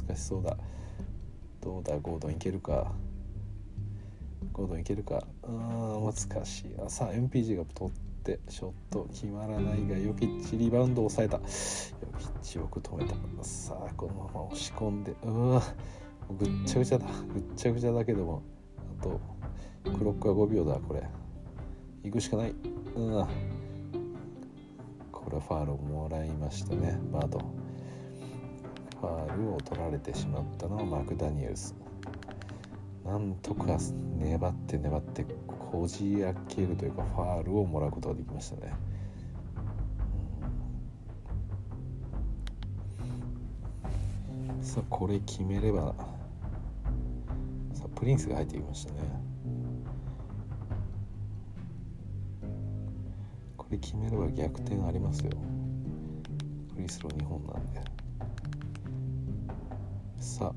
[0.05, 0.57] 難しそうだ。
[1.61, 2.91] どうだゴードンいけるか。
[4.53, 5.23] ゴードンいけるか。
[5.43, 6.75] うん難しい。
[6.85, 7.93] あさあ MPG が取っ
[8.23, 11.37] てショット決まらないがヨキッチリバウンドを抑えた。
[11.37, 11.41] ヨ
[12.19, 13.15] キッチよく止めた。
[13.43, 15.63] さあこのまま押し込んでうわ
[16.37, 17.05] ぐっちゃぐちゃだ。
[17.33, 18.43] ぐっちゃぐちゃだけども
[18.99, 19.19] あと
[19.83, 21.03] クロックは5秒だこれ。
[22.03, 22.55] 行くしかない。
[22.95, 23.27] うん
[25.11, 27.66] これはファールをもらいましたねバード。
[28.99, 31.75] ファールを取られてしまったのはマクダニエルス。
[33.05, 33.77] なんとか
[34.17, 38.73] 粘って粘ってこじ開けるというかファールをもらうことができましたね、
[44.61, 45.95] さあこれ決めれば
[47.73, 48.99] さあプリンスが入ってきましたね。
[53.55, 55.31] これ決めれば逆転ありますよ。
[56.73, 57.96] フリースロー2本なんで。
[60.19, 60.53] さあ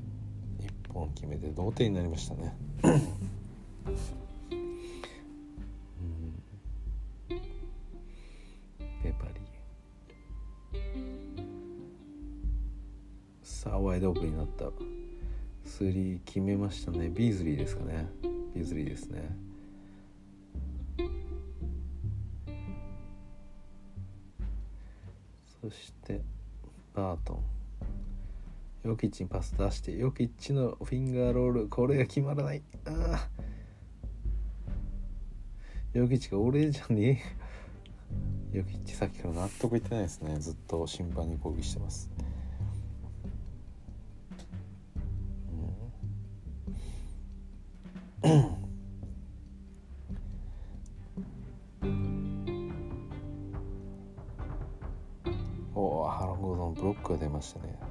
[0.61, 2.55] 1本決めて同点になりましたね。
[9.03, 9.41] ペパリ
[13.41, 14.65] さあワイドオープンになった。
[15.65, 17.09] スリー決めましたね。
[17.09, 18.07] ビーズリーですかね。
[18.53, 19.35] ビーズリーですね。
[25.61, 26.21] そして
[26.93, 27.60] バートン。
[28.83, 32.63] ヨキッチにパス出してヨキッチのフィンガーロールこれが決まらない。
[32.85, 33.27] あ
[35.93, 37.21] ヨキッチが俺じゃね
[38.53, 38.57] え。
[38.57, 40.35] ヨキッチさっきから納得いってないですね。
[40.39, 42.09] ずっと審判に抗議してます。
[55.75, 57.90] おおハロン・ゴードンブロックが出ましたね。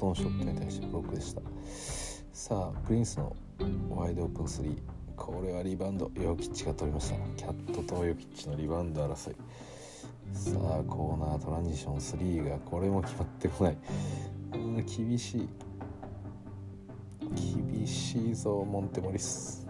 [0.00, 1.42] キャットのショットに対してブロックでした。
[2.32, 3.36] さあプリンスの
[3.90, 4.78] ワイドオープン3
[5.14, 7.16] これはリバウンドヨキッチが取りました。
[7.36, 9.36] キャットとヨキッチのリバウンド争い。
[10.32, 13.76] さあコーナートランジション3がこれも決まってこない。
[14.54, 15.48] うん厳しい。
[17.76, 19.66] 厳しいぞモンテモリス。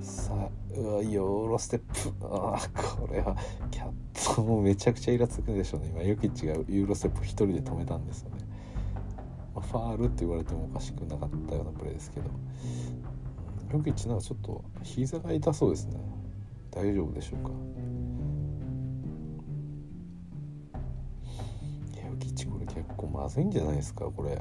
[0.00, 1.80] さあうわヨーロステッ
[2.18, 2.26] プ。
[2.26, 3.36] ああこれは
[3.70, 5.88] キャットもめちゃくちゃイラつくでしょうね。
[5.88, 8.30] 今ヨキッチがユーロステップ1人で止めたんですよ、
[9.74, 12.30] ファールって言われてもおかしくなかったようなプレーですけど。
[13.72, 15.98] ヨキッチなんかちょっと膝が痛そうですね。
[16.70, 17.50] 大丈夫でしょうか？
[22.08, 24.04] ヨキッチこれ結構まずいんじゃないですか？
[24.04, 24.40] これ。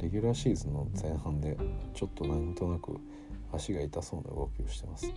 [0.00, 1.56] レギュラーシーズンの前半で
[1.94, 3.00] ちょっとなんとなく
[3.54, 5.06] 足が痛そうな動きをしてます。
[5.06, 5.14] ね、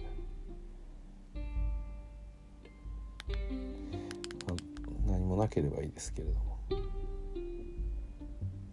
[5.05, 6.54] 何もなければいいですけれども。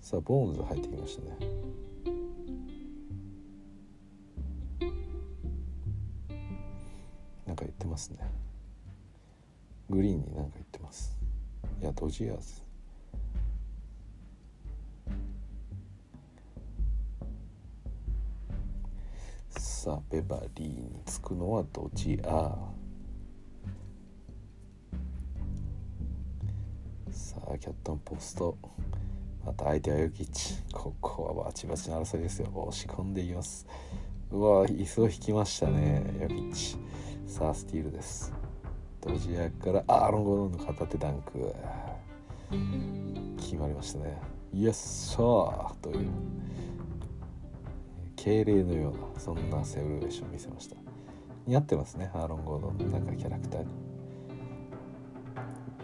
[0.02, 1.38] さあボーンズ入ってきましたね。
[7.46, 8.18] なんか言ってますね。
[9.88, 11.16] グリーンに何か言ってます。
[11.80, 12.62] いやドジアーズ。
[19.56, 22.56] さあベバリーにつくのはドジアー。
[27.12, 28.58] さあキャットンポスト。
[29.44, 30.54] また相手はヨキッチ。
[30.72, 32.48] ここはバチバチの争いですよ。
[32.54, 33.66] 押し込んでいきます。
[34.30, 36.76] うわ椅子を引きましたねヨキッチ。
[37.26, 38.32] さあスティールです。
[39.00, 41.54] ドジアからアーロン・ゴドンの片手ダンク。
[43.36, 44.16] 決まりましたね。
[44.52, 46.08] イエスサーという。
[48.14, 50.76] 敬礼のようなそんなセルベーションを見せました。
[51.46, 52.78] 似合ってますねアーロン・ゴードン。
[52.78, 53.66] のなんかキャラクターに。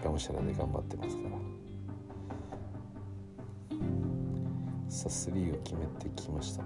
[0.04, 1.37] がむしゃらで頑張ってますから。
[4.88, 6.62] さあ3を決めてきました。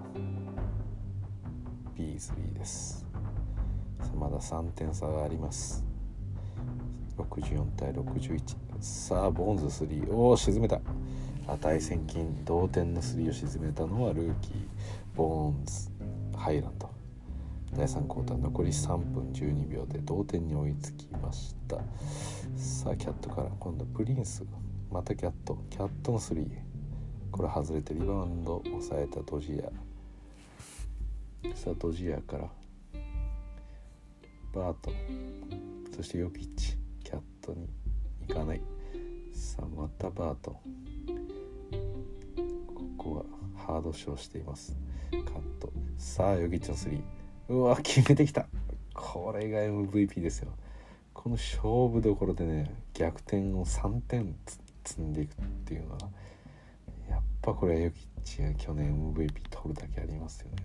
[1.96, 3.04] ビーズリーです。
[3.98, 5.84] さあまだ3点差があります。
[7.18, 8.40] 64対61
[8.80, 10.80] さあボーンズ3おお沈めた。
[11.48, 14.54] 値千金同点のスリーを沈めたのはルーキー
[15.16, 15.90] ボーンズ
[16.36, 16.88] ハイランド。
[17.74, 21.76] 第3クォーター残り3分12秒で同点に追いつきました。
[22.56, 23.48] さあキャットから。
[23.58, 24.44] 今度プリンス。
[24.92, 25.58] またキャット。
[25.70, 26.71] キャットのスリー。
[27.32, 31.56] これ外れてリバウンド抑えたドジア。
[31.56, 32.48] さあドジアから。
[34.52, 34.92] バート。
[35.96, 36.76] そしてヨキッチ。
[37.02, 37.66] キャットに
[38.28, 38.60] 行かない。
[39.32, 40.50] さあまたバート。
[42.74, 43.24] ここは
[43.66, 44.76] ハードショーしています。
[45.10, 45.22] カッ
[45.58, 45.72] ト。
[45.96, 47.02] さあヨキッチのスリー。
[47.48, 48.46] うわ決めてきた。
[48.92, 50.52] これが MVP ですよ。
[51.14, 54.34] この勝負どころでね逆転を3点
[54.84, 55.98] 積んでいくっていうのは
[57.42, 60.56] ぱこれはヨキッチが去年 MVP 取るだけありますよね。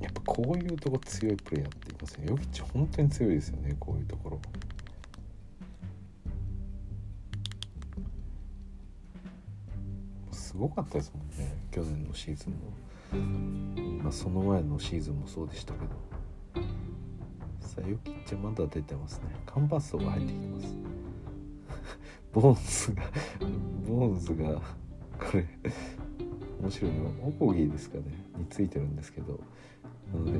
[0.00, 4.40] やっぱこういうとこ強いプレーヤーっていますよヨキッチ本当に強いですよねこういうところ。
[10.32, 16.66] すごかったですもんね去年のシーズンも、まあ、その前のシーズンもそうでしたけど。
[17.60, 19.24] さあヨキッチまだ出てますね。
[19.46, 20.97] カンパスが入ってきてます。
[22.32, 23.02] ボーンズが
[23.86, 24.60] ボーンズが
[25.18, 25.46] これ
[26.60, 28.04] 面白いのはオコギーですかね
[28.36, 29.40] についてるんですけど
[30.12, 30.32] なので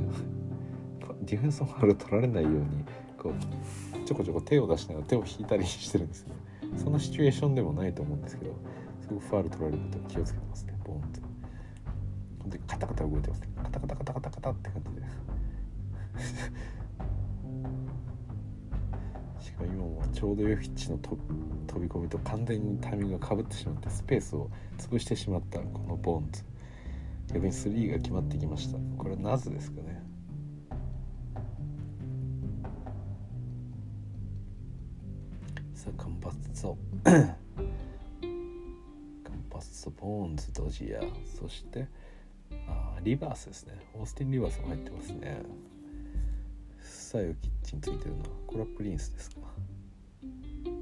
[1.22, 2.84] ディフェンスファウル取られないように
[3.18, 6.34] こうちょこちょこ手を出しながら手を引いたりしてるんですね。
[6.76, 8.52] そのシチュエーションでもないと思うんですけど
[9.00, 11.20] すごくファウル取られること気をつけてますねボーンって
[12.48, 13.48] でカタカタ動いてますね。
[13.62, 15.02] カタカタカタカタカタって感じで。
[19.48, 21.16] しか今もちょうどヨフィッチの飛
[21.80, 26.44] び込みと完全にタイミングがかぶってしまってスペースを潰してしまったこのボーンズ。
[27.32, 28.78] 逆に3が決まってきました。
[28.98, 30.02] これはなぜですかね。
[35.72, 37.34] さあカンパッツォカン
[39.48, 41.00] パッツォボーンズドジア。
[41.40, 41.88] そして
[42.66, 43.78] あリバースですね。
[43.94, 45.40] オースティン・リバースも入ってますね。
[47.08, 49.36] さあヨキッチについてるのはこれはプリンスですか。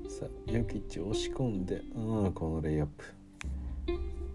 [0.08, 3.04] さあヨキッチ押し込んでうんこのレイアップ。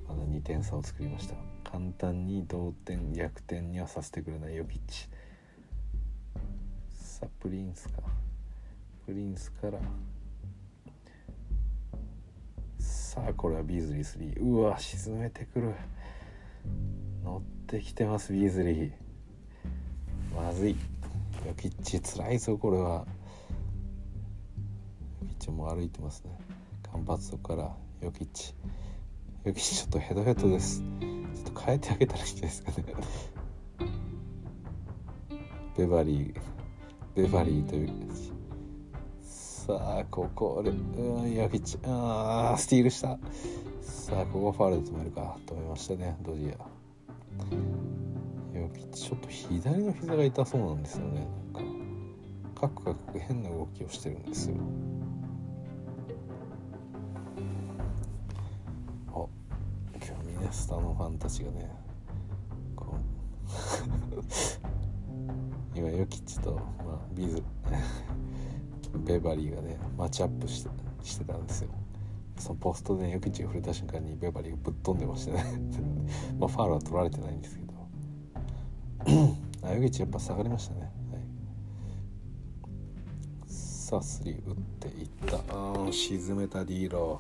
[0.07, 1.35] まだ2点差を作りました。
[1.69, 5.09] 簡単に同点逆転にはさせてくれないヨキッチ
[6.93, 8.03] さあプリンスか。
[9.05, 9.77] プリンスから。
[12.79, 15.73] さあこれはビーズリー3うわ沈めてくる。
[17.25, 18.91] 乗ってきてますビーズリー。
[20.33, 20.77] まずい。
[21.45, 23.05] ヨキッチつらいぞこれは。
[25.21, 26.37] ヨキッチも歩いてますね。
[26.91, 28.53] 間髪からヨキッチ。
[29.43, 30.81] ヨキッチちょっとヘトヘトです。
[30.81, 32.85] ちょっと変えてあげたらいいんじゃないですかね。
[35.77, 36.41] ベバリー。
[37.15, 37.89] ベバリーという。
[39.23, 41.77] さあここでうんヨキッチ。
[41.83, 43.17] あースティールした。
[43.81, 45.37] さあここファウルで止めるか。
[45.45, 46.65] 止めましたねドジア。
[48.91, 51.27] ちょっと左の膝が痛そうなんですよね。
[51.53, 51.71] なんか
[52.61, 54.57] カクカク変な動きをしてるんですよ。
[59.07, 59.25] あ
[59.95, 61.71] 今日ミネスタのファンたちがね
[62.75, 64.21] こう
[65.77, 66.61] 今ヨキッチと、ま
[66.93, 67.41] あ、ビズ
[69.05, 70.69] ベバリーがねマッチアップして
[71.03, 71.69] してたんですよ。
[72.37, 75.43] そのポストで、ね、ヨキッチが触れた瞬間にベバリーがぶっ飛んでましてね。
[76.37, 77.71] まあファウルは取られてないんですけど。
[79.63, 80.89] あヨキッチやっぱ下がりましたね、はい、
[83.47, 85.37] さあスリー打っていった。
[85.49, 87.19] あ沈めたディーロ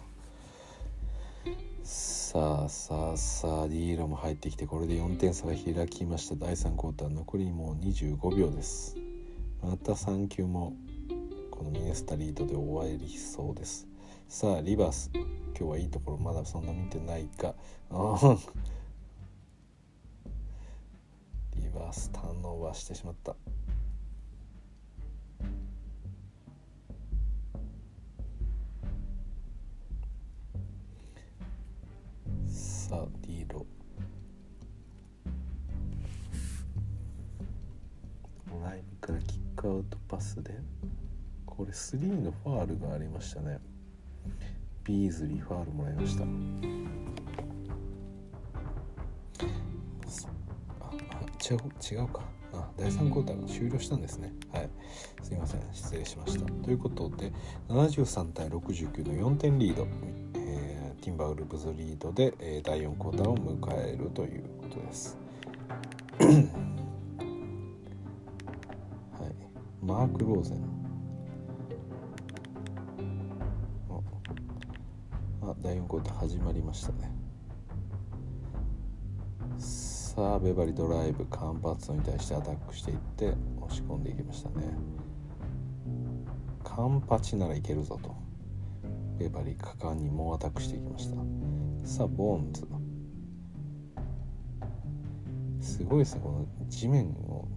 [1.83, 6.35] さあさあさあディーロも入ってきてこれで4点差が開きました。
[6.35, 8.95] 第3クォーター残りもう25秒です。
[9.61, 10.73] また3球も
[11.49, 13.85] このミネスタリードで終わりそうです。
[14.29, 15.11] さあリバース。
[15.13, 15.23] 今
[15.55, 17.53] 日はいいところまだそんな見てないか。
[17.91, 17.97] リ
[21.73, 23.35] バースターンオーバーしてしまった。
[32.47, 33.65] さあディーロ
[38.63, 40.59] ライブからキックアウトパスで
[41.45, 43.59] これ3のファールがありましたね。
[44.83, 46.25] ビーズリーファールもらいました。
[51.41, 52.21] 違う違うか。
[52.53, 54.31] あ第3クォーターが終了したんですね。
[54.53, 54.69] はい。
[55.23, 55.61] すいません。
[55.71, 56.45] 失礼しました。
[56.45, 57.31] ということで
[57.69, 59.87] 73対69の4点リード、
[60.35, 65.17] えー、ティンバーウルブズリードで、えー、第4クォーターを迎えるということです。
[66.19, 66.31] はい。
[69.81, 70.81] マーク・ローゼン。
[75.61, 77.20] 第4クオーター始まりましたね
[80.13, 84.65] さあベバリドライブカンパッツに対してアタックしていって押し込んでいきましたね。
[86.65, 88.13] カンパチならいけるぞと。
[89.17, 91.15] ベバリ果敢に猛アタックしていきました。
[91.85, 92.67] さあボーンズ。
[95.61, 97.47] すごいですねこの地面を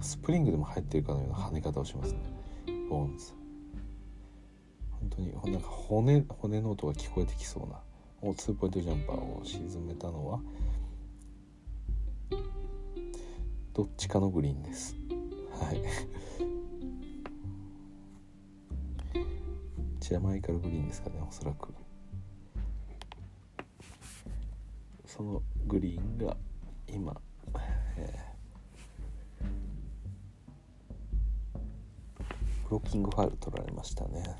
[0.00, 2.18] スプリングでも入ってるかのような跳ね方をしますね。
[2.88, 3.32] ボーンズ。
[4.90, 7.78] 本当になんか骨骨の音が聞こえてきそうな
[8.20, 10.40] おツーポイントジャンパーを沈めたのは
[13.72, 14.96] どっちかのグリーンです。
[15.52, 15.82] はい。
[20.00, 21.72] ジャマイカルグリーンですかねおそらく。
[25.06, 26.36] そのグリーンが
[26.88, 27.14] 今、
[27.96, 29.44] えー、
[32.64, 34.36] ブロッキングファウル取られましたね。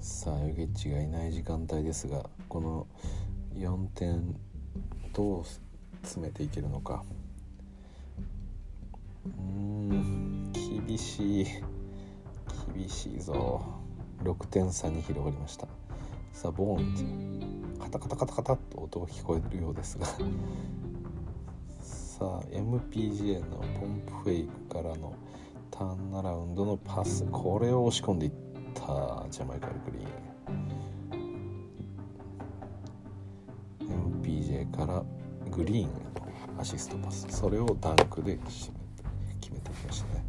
[0.00, 2.86] さあヨゲッチがいない時間帯ですがこの
[3.56, 4.36] 4点
[5.12, 5.44] どう
[6.02, 7.04] 詰めていけるのか。
[9.24, 11.46] うん厳しい
[12.74, 13.62] 厳しいぞ。
[14.24, 15.66] 6点差に広がりました。
[16.32, 17.04] さあボーンズ。
[17.78, 20.06] カタカタカタカタと音が聞こえるようですが。
[20.06, 20.16] さ
[22.20, 25.14] あ MPGA のポンプフェイクからの
[25.70, 27.24] ターンアラウンドのパス。
[27.30, 28.32] これを押し込んでいっ
[28.74, 30.71] たジャマイカルグリーン。
[34.66, 35.02] から
[35.50, 35.90] グリーンへの
[36.58, 38.38] アシストパスそれをダンクで
[39.40, 40.24] 決めてきましたね。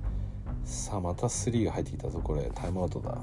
[0.66, 2.52] さあまた3が入ってきたぞこれ。
[2.54, 3.18] タイムアウトだ。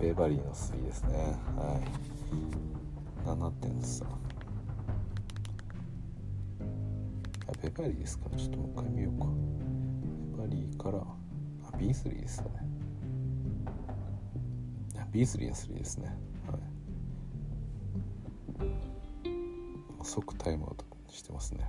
[0.00, 1.36] ベバリーの3ですね。
[1.56, 1.80] は
[3.24, 3.28] い。
[3.28, 4.04] 7点差。
[7.62, 8.28] ベバリーですか。
[8.36, 9.26] ちょっともう一回見ようか。
[10.36, 12.66] ベバリーからあ B3 ですかね
[15.12, 16.14] B3 の3ですね。
[20.06, 21.68] 即タイムアウトしてますね。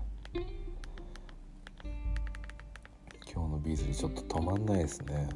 [3.34, 5.27] 今日の B3 ちょっと止まんないですね。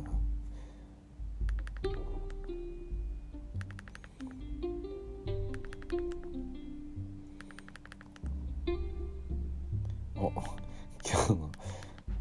[10.16, 10.30] お
[11.04, 11.50] 今日の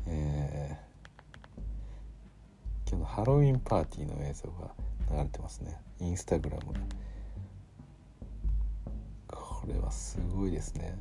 [0.07, 4.74] えー、今日のハロウィンパーティーの映像が
[5.11, 5.78] 流れてますね。
[6.01, 6.73] インスタグラム
[10.61, 10.95] ですね。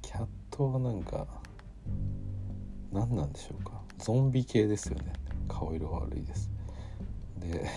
[0.00, 1.26] キャットはなんか
[2.90, 3.82] 何なんでしょうか。
[3.98, 5.12] ゾンビ系ですよね。
[5.46, 6.50] 顔色悪いです。
[7.38, 7.68] で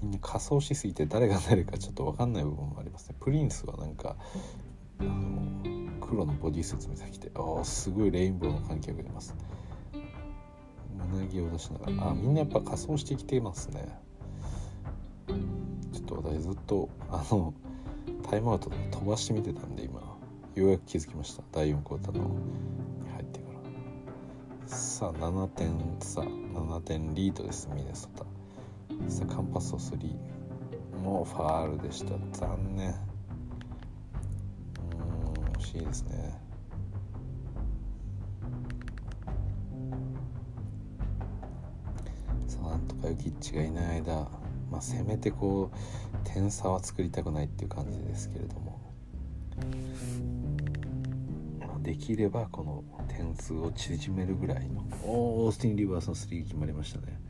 [0.00, 3.16] みんな仮装しすぎて誰が誰かちょっと分かんない部分もありますね。
[3.18, 4.14] プリンスはなんか
[5.00, 9.34] あの黒のボディスーツみたいに着てああすごいレインボーの観客がいます。
[11.12, 12.10] 胸毛を出しながら。
[12.10, 13.88] あみんなやっぱ仮装してきていますね。
[15.92, 17.52] ちょっと私ずっとあの
[18.30, 20.00] タイムアウト飛ばして見てたんで今
[20.54, 21.42] ようやく気づきました。
[21.50, 22.30] 第4クォーターのに
[23.12, 23.46] 入ってか
[24.68, 24.68] ら。
[24.68, 28.24] さあ7点差7点リードですミネソタ。
[29.08, 30.14] さあカンパスを3
[31.02, 32.10] もうファールでした。
[32.38, 32.94] 残念。
[34.80, 36.38] うん惜しいですね。
[42.46, 44.39] さあなんとかユキッチがいない間。
[44.80, 48.80] あ、せめてこう点差は作りたくないっていう感じですけれども、
[51.60, 54.82] まあ、できればこの点数を縮めるぐらいの。
[55.04, 57.20] オースティン・リバースの3決まりましたね。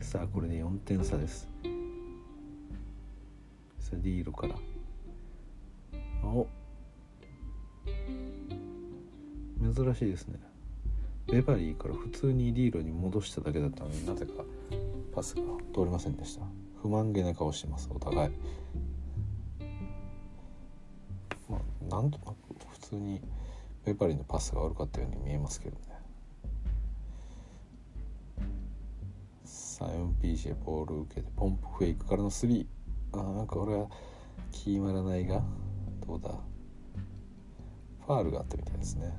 [0.00, 1.48] さあこれで4点差です。
[3.78, 4.56] さあディーロから
[6.24, 6.46] お。
[9.74, 10.38] 珍しいですね。
[11.26, 14.44] ベバリーから普通にリーロに戻しただけだったのになぜか。
[15.14, 15.42] パスが
[15.72, 16.44] 通りませんでした。
[16.82, 18.30] 不満げな顔してますお互い。
[21.48, 21.60] まあ
[21.90, 22.36] なんとなく
[22.72, 23.20] 普通に
[23.84, 25.84] ベパリのパスが悪かったように見えますけどね。
[29.44, 32.66] さあ MPJ ボール受けてポンプフェイクからの3
[33.12, 33.86] あーなんか俺は
[34.50, 35.42] 決まらないが
[36.06, 36.30] どうだ。
[38.06, 39.16] ファールがあったみたいですね。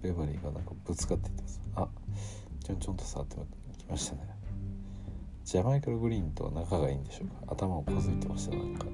[0.00, 1.60] ベバリーがなんかぶつかっていってます。
[1.74, 1.88] あ
[2.64, 3.36] ちょんちょんと触って
[3.86, 4.22] きましたね。
[5.44, 7.54] ジャマイカルグリーンと仲がいいんでしょうか？
[7.54, 8.86] 頭をこづいてましたなんか。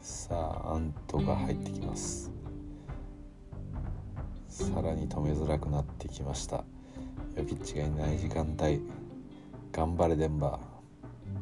[0.00, 0.34] さ
[0.64, 2.30] あアントが入ってきます。
[4.48, 6.64] さらに止めづらくなってきました。
[7.36, 8.80] ヨキッチがいない時間帯。
[9.72, 10.60] 頑張れデンバ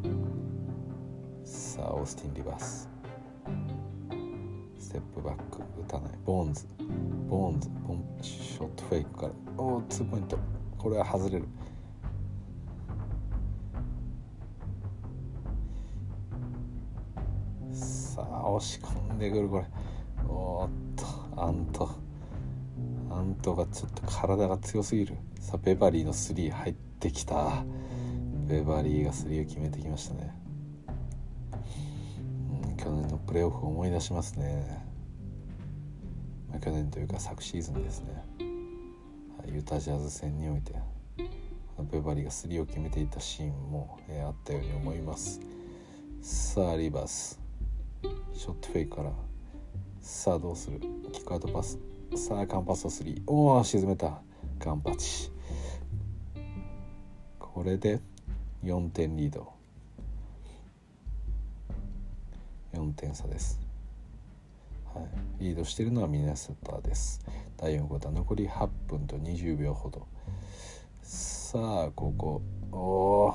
[0.03, 1.47] ー。
[1.47, 2.89] さあオースティン・リバース。
[4.79, 5.59] ステップバック。
[5.59, 6.13] 打たない。
[6.25, 6.67] ボーンズ。
[7.29, 7.69] ボーンズ。
[7.87, 10.39] ボンショットフェイクからおおツーポイント。
[10.77, 11.49] これは外れる。
[17.73, 19.65] さあ押し込んでくるこれ。
[20.29, 21.07] おっと
[21.41, 21.91] アント。
[23.11, 25.17] アントがちょっと体が強すぎる。
[25.41, 27.65] さあベバリーの3入ってきた。
[28.49, 30.33] ベバリーが3を決めてきましたね、
[32.65, 34.87] うん、去年のプレーオフを思い出しますね、
[36.65, 38.48] 去年というか昨シーズンですね。
[39.53, 40.75] ユタジャズ戦において
[41.91, 45.41] ベバリーが3を決めていたシーンも、えー、あったように思います。
[46.21, 47.41] さあリバース。
[48.35, 49.13] ショットフェイクから。
[50.01, 50.81] さあどうする？
[51.13, 51.79] キックアウトパス。
[52.17, 54.21] さあカンパスト3おお沈めた。
[54.59, 55.31] カンパチ。
[57.39, 58.01] これで
[58.65, 59.59] 4点リード。
[62.75, 63.59] 4点差です、
[64.95, 65.01] は
[65.41, 67.21] い、リードしているのはミネソタです。
[67.61, 70.07] 第4クォーター残り8分と20秒ほど。
[71.03, 72.41] さあここ。
[72.71, 73.35] お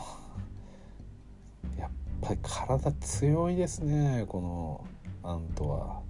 [1.78, 1.90] やっ
[2.22, 4.86] ぱり体強いですねこ
[5.24, 6.02] のアントは。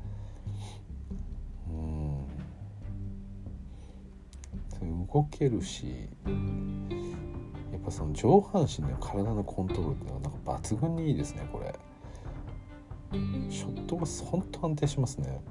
[1.68, 1.72] う
[4.85, 5.07] ん。
[5.07, 6.07] 動けるし
[7.72, 11.73] やっぱその上半身の体のコントロールっていうのはなんか抜群にいいですねこれ。
[13.49, 15.41] ショットが本当安定しますね。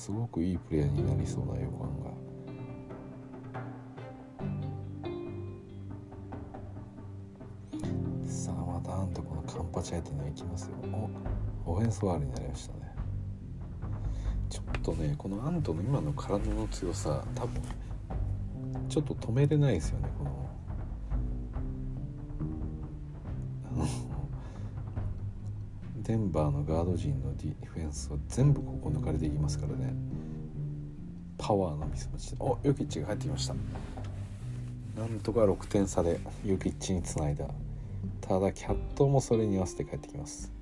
[0.00, 2.10] すごくいいプレーになりそうな予感が。
[8.26, 10.76] さあまたあんとこのカンパチ相手にはいきますよ。
[11.66, 12.94] おオフェンスワールになりましたね。
[14.48, 17.60] ちょっとねこのアントの今の体の強さ多分
[18.88, 20.39] ちょっと止めれないですよねこの
[26.10, 29.94] デンバーのガード陣のディフェンスは全部ここ抜かれていきますからね。
[31.38, 33.54] パワーのミスマッチおヨキッチが入ってきました。
[34.98, 37.46] なんとか6点差でヨキッチにつないだ。
[38.22, 40.52] ただキャットもそれに合わせて帰ってきます。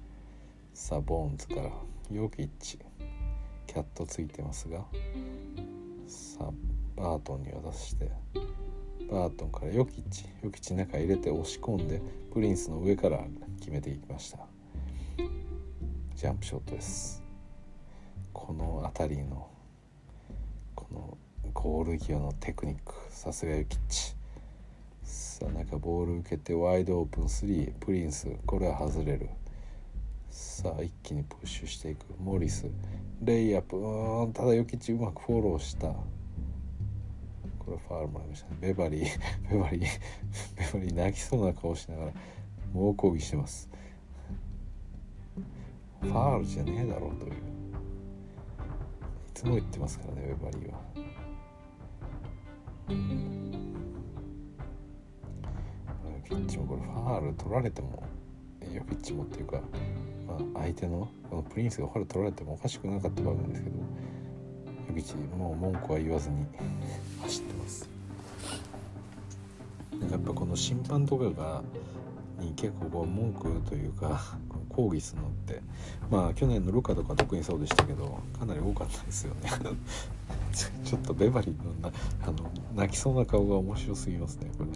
[0.75, 1.70] さあボーンズから。
[2.11, 2.79] ヨキッチ
[3.66, 4.85] キャットついてますが。
[6.07, 6.51] さあ
[6.95, 8.12] バートンに渡して。
[9.11, 10.27] バートンからヨキッチ。
[10.43, 12.03] ヨキッチ中入れて押し込んで
[12.35, 13.25] プリンスの上から
[13.61, 14.57] 決めていきました。
[15.19, 17.23] ジャンプショットです。
[18.32, 19.49] この辺りの
[20.74, 21.19] この
[21.53, 24.15] ゴール際のテクニックさすがヨキッチ。
[25.03, 29.28] さあ中ボール受けてワイドオープン3プリンスこれは外れる。
[30.31, 32.07] さあ一気にプッシュしていく。
[32.20, 32.66] モリス
[33.23, 35.89] レイアップうんただヨキッチうまくフォローした。
[37.59, 38.57] これファールもらいましたね。
[38.61, 42.12] ベバリーベバリーベバリー泣きそうな顔しながら
[42.73, 43.69] 猛抗議してます。
[46.01, 47.33] ファールじゃねえだろうという。
[47.33, 47.35] い
[49.35, 50.79] つも言ってますからねベバリーは。
[56.05, 58.03] ヨキッチもこれファール取られても
[58.73, 59.61] ヨキッチもっていうか
[60.29, 63.77] まあ、相手のこのプリンスがファール取られてもおかしくなかった場面ですけど
[64.89, 66.47] ヨキチもう文句は言わずに
[67.23, 67.89] 走ってます。
[69.93, 71.62] なんかやっぱこの審判とかが
[72.39, 74.37] に結構こう文句というか
[74.79, 75.61] 抗議するのって
[76.09, 79.51] まあ去年のルカとか特にそうでしたけどかなり多かったですよね。
[80.85, 81.91] ちょっとベバリーのな
[82.23, 84.71] あの泣きそうな顔が面白すぎますねこれ。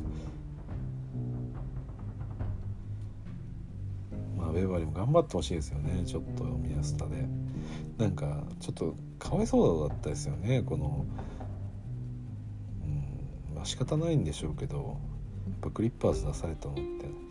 [4.37, 7.25] まあベバリも頑張ってほしいですよねちょっとミヤスタで。
[7.97, 11.07] なんかちょっとかわいそうだったですよねこの
[12.85, 14.99] うんまあ仕方ないんでしょうけど
[15.47, 17.22] やっぱクリッパーズ出されたのって。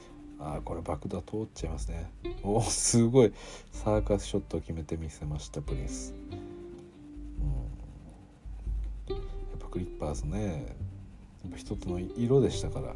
[0.43, 2.11] ああこれ爆弾通っちゃいますね。
[2.41, 3.33] おおすごい。
[3.71, 6.15] サーカスショットを決めてみせましたプリンス、
[9.09, 9.21] うん、や
[9.55, 10.75] っぱクリッパーズね。
[11.43, 12.95] やっぱ一つの色でしたから。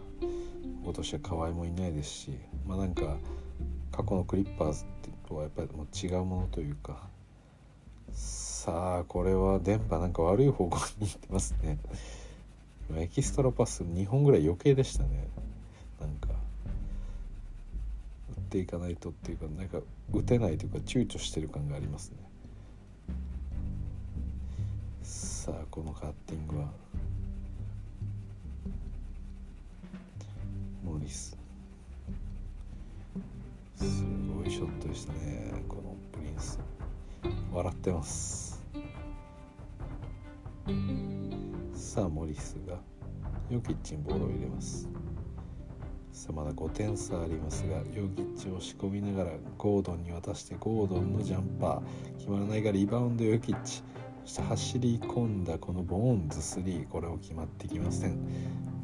[0.84, 2.32] 今年は河合もいないですし。
[2.66, 3.18] まあなんか
[3.92, 4.86] 過去のクリッパーズ
[5.28, 7.08] とはやっぱりもう違うものというか。
[8.12, 11.78] さあこれは電波なんか悪い方向に行ってますね。
[12.96, 15.28] エキストラパス2本ぐらい余計でしたね。
[16.00, 16.45] なんか。
[18.56, 19.80] っていかないとっていうかなんか
[20.14, 22.18] 打てないというか躊躇してる感がありますね。
[25.04, 26.68] さあこのカッティングは。
[30.86, 31.38] モリス。
[33.76, 34.04] す
[34.34, 36.58] ごいショットでしたねこのプリンス。
[37.52, 38.64] 笑ってます。
[41.74, 42.78] さあモリスが
[43.50, 44.88] ヨキッチンボールを入れます。
[46.16, 52.18] さまだ5点差ありますがヨギッチを仕込みながらゴードンに渡してゴードンのジャンパー。
[52.18, 53.84] 決まらないがリバウンドヨギッチ。
[54.24, 58.18] そして走り込んだこのボーンズ3これを決まってきません。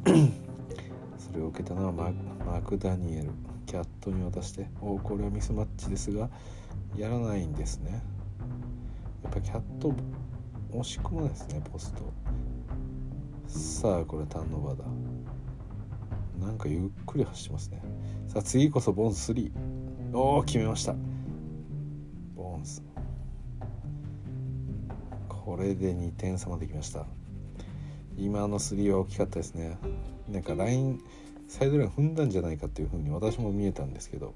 [1.16, 3.30] それを受けたのはマーク・ダニエル。
[3.64, 4.68] キャットに渡して。
[4.82, 6.28] おおこれはミスマッチですが
[6.94, 8.02] やらないんですね。
[9.22, 9.94] やっぱキャット
[10.72, 12.02] 押し込まないですねポスト。
[13.46, 15.11] さあこれターンオーバーだ。
[16.62, 17.82] かゆっくり走ってますね。
[18.28, 19.50] さあ次こそボンズ3
[20.14, 20.94] おお決めました。
[22.36, 22.82] ボンズ。
[25.28, 27.06] これで2点差まできました。
[28.16, 29.76] 今の3は大きかったですね。
[30.28, 31.00] なんかライン
[31.48, 34.34] サイドライン踏んだんじゃないかっていうふうに私も見えたんですけど。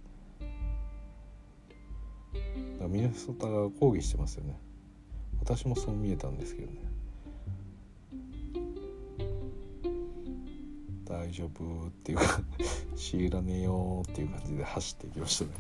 [2.89, 4.59] ミネソタが抗議してますよね。
[5.41, 6.86] 私もそう見えたんですけどね。
[11.27, 12.41] 大丈夫っていうか
[12.95, 15.51] 知らねえよっていう感じで走っていきましたね。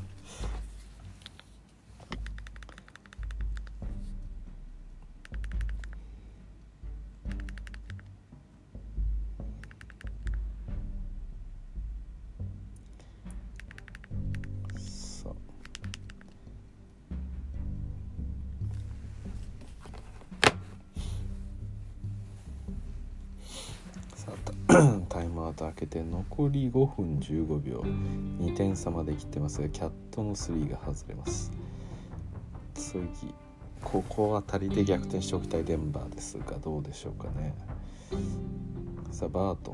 [26.38, 27.80] 残り5分15秒。
[27.80, 31.50] 2点差まで切ってますがキャットの3が外れます。
[32.74, 33.00] 次。
[33.82, 37.54] ここはたりで逆転しておきたいデンバーですがどうでしょうかね。
[39.12, 39.72] さあバート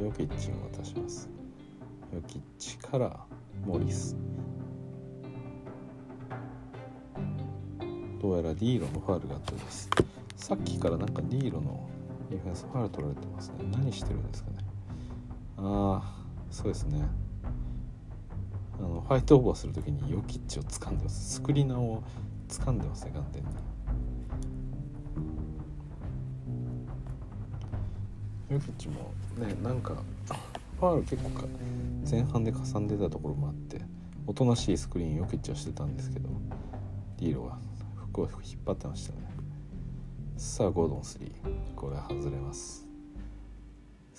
[0.00, 0.04] ン。
[0.06, 1.28] ヨキッチンを渡します。
[2.14, 3.14] ヨキッチから
[3.66, 4.16] モリス。
[8.22, 9.90] どうやらディーロのファウルがあったようです。
[10.36, 11.86] さっきからなんかディーロの
[12.30, 13.56] ディフェンスファウル取られてますね。
[13.70, 14.61] 何してるんですかね。
[15.64, 17.06] ああそうですね。
[18.78, 21.34] あのファイトオーバーする時にヨキッチを掴んでます。
[21.34, 22.02] スクリーナーを
[22.48, 23.48] 掴んでますね眼点に。
[28.50, 29.94] ヨキッチもねなんか
[30.80, 31.46] ファウル結構か
[32.10, 33.80] 前半でかさんでたところもあって
[34.26, 36.28] おとなしいスクリーンヨキッチはしてたんですけど
[37.18, 37.58] ディーロは
[38.10, 39.20] 服を引っ張ってましたね。
[40.36, 41.30] さあゴードン3
[41.76, 42.81] これ外れます。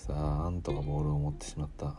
[0.05, 1.95] さあアントがボールを持ってしまった。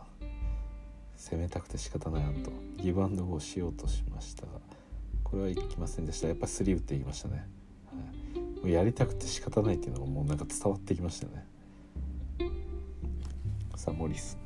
[1.17, 4.43] 攻めたくて仕方ないアントギブアンドゴーしようとしました。
[4.43, 4.49] が
[5.23, 6.27] これはいきませんでした。
[6.27, 7.47] やっぱり3打っていきましたね、
[7.87, 11.47] はい、もうやりたくて仕方ないっていうのがもうなんか伝わってきましたね。
[13.75, 14.37] さあモリス。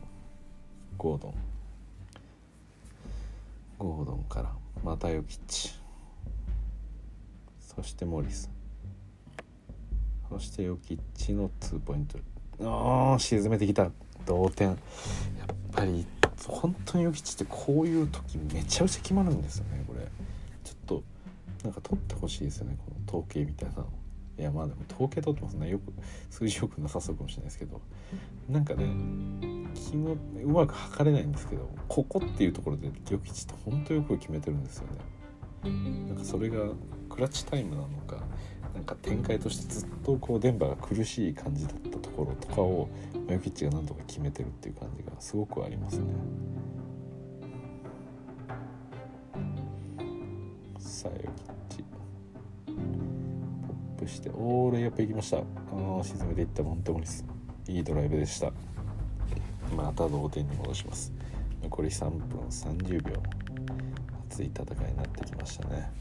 [0.98, 1.34] ゴードン。
[3.77, 4.53] ゴードンから。
[4.86, 5.73] またヨキッチ。
[7.60, 8.49] そしてモリス。
[10.30, 12.18] そしてヨキッチの2ポイント。
[13.19, 13.90] 沈めてきた。
[14.26, 14.69] 同点。
[14.69, 14.77] やっ
[15.72, 16.06] ぱり
[16.45, 20.02] 本当にヨキッチってこういう時めちゃくちゃ決まるんですよねこれ。
[20.64, 21.03] ちょっと
[21.64, 23.88] なんか取ってほしいですよねこの統計みたいなの。
[24.38, 25.69] いやまあでも統計取ってますね。
[25.69, 25.94] よく
[26.30, 27.81] 数字よくなさそうかもしれないですけど。
[28.49, 28.86] なんかね
[29.76, 34.88] 気もうまく測れないんですけどここっていうところでヨキッチって本当よく決めてるんですよ
[35.64, 35.72] ね。
[36.07, 36.57] なんかそれが
[37.10, 38.23] クラッチタイムなのか
[38.73, 42.89] なんか展開としてずっとこうデンバーが苦しい感じだったところとかを
[43.29, 46.05] ヨキッチがなんとか決めてるっていう感じがすごくありますね。
[50.77, 54.29] さあヨキッチポップして。
[54.31, 55.37] おーレイアップいきました。
[55.37, 55.41] あ
[56.03, 56.63] 沈めていった。
[56.63, 57.25] モンテモリス
[57.67, 58.51] いいドライブでした。
[59.75, 61.13] また同点に戻します。
[61.63, 63.21] 残り3分30秒。
[64.29, 65.91] 熱い戦いになってきましたね。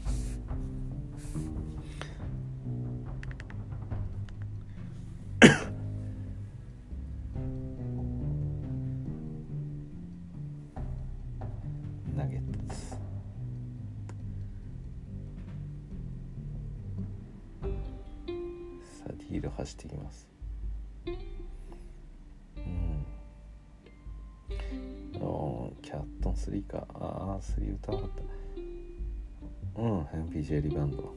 [30.01, 30.23] ったうん。
[30.25, 31.13] MPJ リバウンド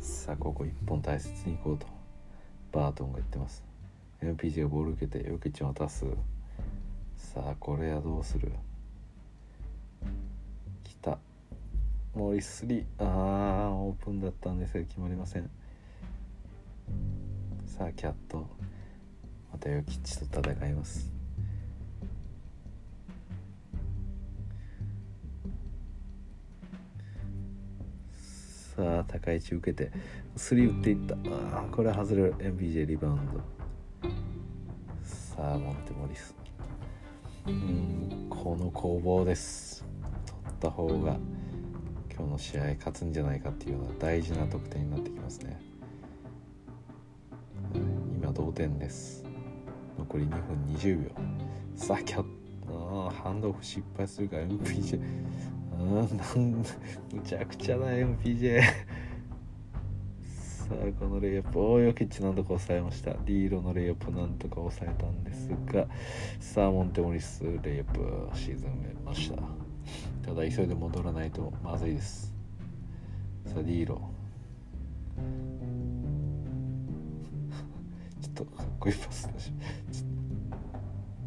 [0.00, 1.86] さあここ1本大切にいこうと。
[2.72, 3.64] バートンが言ってます。
[4.22, 6.04] MPJ がボール受けてヨキッチを渡す。
[7.16, 8.52] さあこれはどうする？
[10.84, 11.18] きた。
[12.14, 14.74] モリス3あーオープンだったんです。
[14.74, 15.50] が決まりません。
[17.66, 18.46] さあキャット。
[19.52, 21.19] またヨキッチと戦います。
[28.80, 29.92] さあ高い位置受けて
[30.38, 31.14] 3打っていった。
[31.14, 31.18] あ
[31.60, 32.34] あこれ外れる。
[32.38, 33.40] MPJ リバウンド。
[35.02, 36.34] さあモンテモリス。
[37.46, 39.84] うんこの攻防です。
[40.24, 41.18] 取った方が
[42.10, 45.60] 今日の試合勝つんじゃないかっていうような大事な得点になってきますね。
[47.74, 49.26] 今同点です。
[49.98, 51.10] 残り2分20秒。
[51.76, 52.40] さあキャッ
[53.10, 55.00] ハンドオフ失敗するから MPJ
[55.80, 56.06] うんなん
[56.52, 56.62] む
[57.24, 58.68] ちゃくちゃだ MPJ さ
[60.70, 63.14] あこのレイアップおーヨキッチなんとか抑えました。
[63.24, 65.86] リーロのレイアップなんとか抑えたんですが
[66.38, 69.42] さあモンテモリスレイアップシーズンめました。
[70.22, 72.32] ただ急いで戻らないとまずいです。
[73.46, 74.00] さあリーロ。
[78.20, 79.52] ちょっとかっこいいパスだし。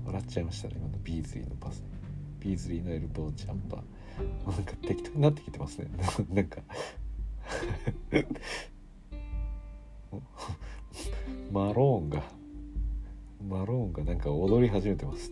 [0.06, 1.84] 笑っちゃいましたね今のビーズリーのパス。
[2.40, 3.82] ビーズリーのエルボージャンパー。
[4.46, 5.88] なんか適当になってきてますね。
[6.34, 6.62] なんか。
[11.52, 12.24] マローンが
[13.48, 15.32] マローンがなんか踊り始めてます。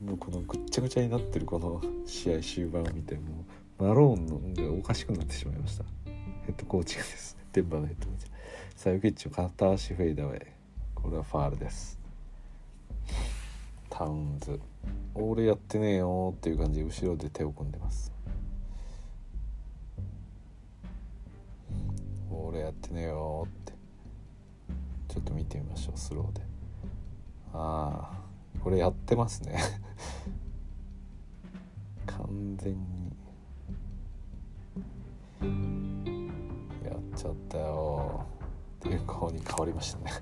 [0.00, 3.44] もうこのぐっちゃぐちゃになってるこの試合終盤を見ても
[3.78, 4.38] うマローンの
[4.70, 5.84] がおかしくなってしまいました。
[6.46, 8.26] ヘッドコーチがですデンバーのヘッドコーチ。
[8.76, 10.46] サユキッチを片足フェイダーウェイ。
[10.94, 11.98] これはファールです。
[13.90, 14.58] タウンズ。
[15.14, 18.12] 俺やってねえよっていう感じで後ろで手を組んでます。
[22.30, 23.72] 俺やってねえよって。
[25.08, 26.42] ちょっと見てみましょうスローで。
[27.52, 28.20] ああ
[28.62, 29.58] これやってますね。
[32.06, 33.10] 完全に。
[36.84, 38.26] やっちゃったよ
[38.76, 40.12] っていう顔に変わりましたね。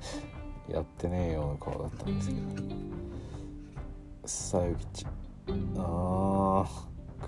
[0.73, 2.98] やってねえよの顔だったんですけど。
[4.29, 5.07] さゆきち。
[5.79, 6.67] あー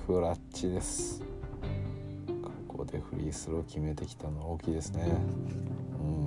[0.06, 1.22] クラッチです。
[2.68, 5.10] ここでフリースロー決めてきたの大きいですね。
[5.98, 6.26] うん。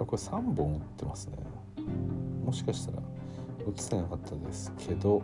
[0.00, 1.36] あこれ3本打ってますね。
[2.42, 3.02] もしかしたら
[3.66, 5.22] 打ってなかったですけど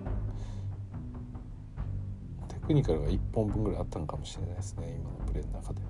[2.48, 5.80] テクニカルが1本分ぐらいあったのかもしれないですね今のプレーの中で。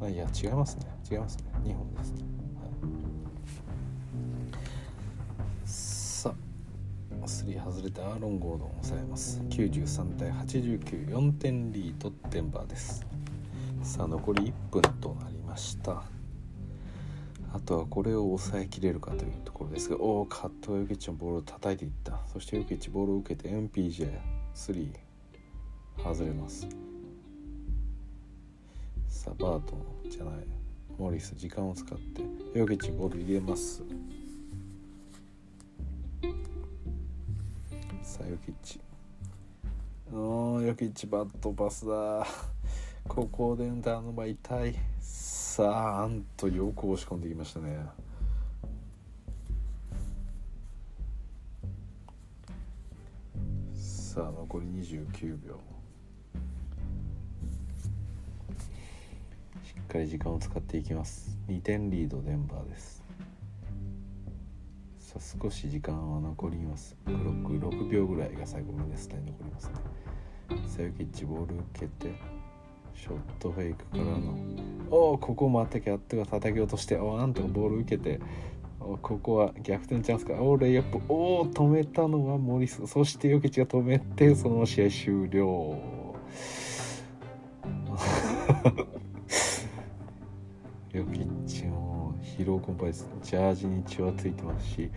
[0.06, 0.86] あいや違いますね。
[1.10, 1.44] 違いますね。
[1.64, 2.22] 2本ですね、
[7.94, 9.40] 3外れてアーロン・ゴードンを抑えます。
[9.48, 13.06] 93対894点リードデンバーです。
[13.82, 16.02] さあ残り1分となりました。
[17.52, 22.20] あとはこれを抑えきれるかというところですがおおカットはヨキッチのボールを叩いていった。
[22.32, 24.88] そしてヨキッチボールを受けて MPJ3
[26.02, 26.66] 外れます。
[29.06, 30.34] さあバートンじゃない。
[30.98, 32.22] モリス時間を使って
[32.58, 33.82] ヨキッチボール入れます。
[38.24, 38.80] さあヨキッチ。
[40.10, 42.26] おヨキッチバットパスだ。
[43.06, 44.74] ここでダの場痛い。
[44.98, 47.84] さああんとよく押し込んできましたね。
[53.74, 55.60] さあ残り29秒。
[59.62, 61.36] しっかり時間を使っていきます。
[61.48, 63.03] 2点リードデンバーです。
[65.18, 66.96] さ少し時間は残ります。
[67.04, 69.74] クロック6秒ぐらいが最後ミネスタに残りますね。
[70.66, 72.14] サユキッチボール受けて
[72.94, 74.36] ショットフェイクからの
[74.90, 78.20] おおここもあったけあったが叩き落としておなんとかボール受けて
[78.80, 80.34] おここは逆転チャンスか。
[80.34, 81.00] おレイアップ。
[81.08, 82.86] おお止めたのはモリス。
[82.86, 85.78] そしてヨキッチが止めてその試合終了。
[90.92, 91.63] ヨキッチ
[92.36, 93.06] 疲労困憊です。
[93.22, 94.90] ジャージに血はついてますし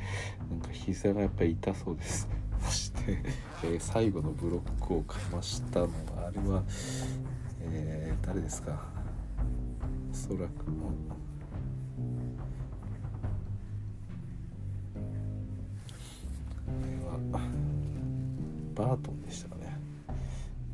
[0.50, 2.28] なんか膝がやっぱり痛そうです。
[2.62, 3.20] そして、
[3.64, 6.64] えー、最後のブロックをかましたのはあれは
[7.62, 8.80] えー、誰ですか？
[10.12, 10.92] おそらくも
[16.68, 17.40] あれは
[18.74, 19.78] バートンでしたかね。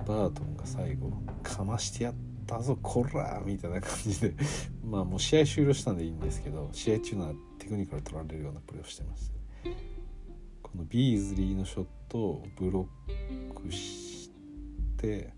[0.06, 1.12] バートンが最後
[1.44, 2.33] かましてやった。
[2.62, 4.34] ぞこらみたいな感じで。
[4.84, 9.34] まあもう試合終了したんでいいんですけど試合中のはテクニカル取られるようなプレーをしてました
[10.62, 14.30] このビーズリーのショットをブロックし
[14.98, 15.34] て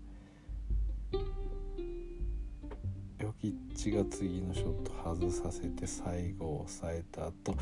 [3.18, 7.56] ヨキッチが次のショット外させて最後抑えた後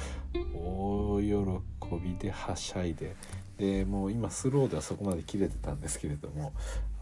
[0.54, 3.14] 大喜びではしゃいで
[3.58, 6.52] でもう今スローではそこまで切れてたんですけれども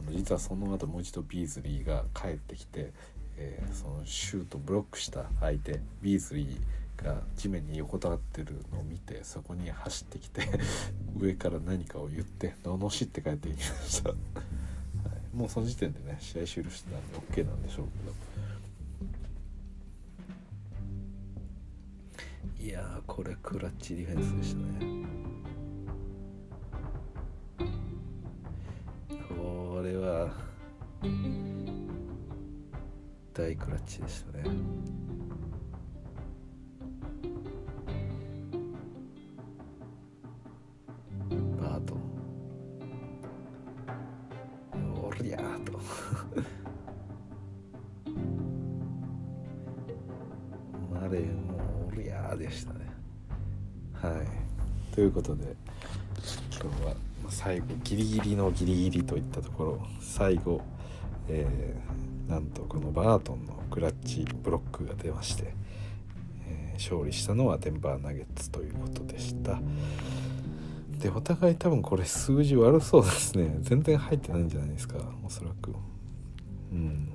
[0.01, 2.93] あの実はその後もう一度ビーズリーが帰ってきて、
[3.37, 10.43] えー、そのシュートブロックした相手ビーズリーが地面に横たわってるのを見てそこに走ってきて
[11.19, 18.33] 上から何かを言って罵って帰ってきました、はい、もうその時点でね試合終了してたんで OK なんでしょうけど。
[22.61, 25.22] いやこれクラッチディフェンスでしたね。
[30.03, 30.29] は
[33.33, 34.45] 大クラッチでしたね。
[41.61, 41.95] バート。
[44.77, 45.73] ンおりゃーと。
[50.93, 52.81] マレーもおりゃーでしたね。
[53.95, 54.27] はい。
[54.95, 55.57] ということで。
[57.93, 60.63] ギリギリのギリギリといったところ最後、
[61.29, 65.53] えー、なんとこのバートンのクラッチブロックが出まして、
[66.49, 69.61] えー、勝利したのはデンバーナゲッツということでした。
[70.99, 73.59] でお互い多分これ数字悪そうですね。
[73.61, 75.75] 全然入ってないんじゃないですかおそらく。
[76.73, 77.11] うん。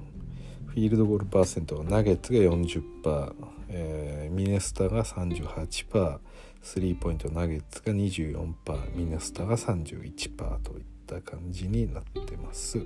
[0.68, 3.34] フィールドゴールパーセントはナゲッツが40%、
[3.70, 6.20] えー、ミネスタが38%
[6.68, 12.80] スリーポイントナゲッツが24%ミネスタが31%といった感じになってます。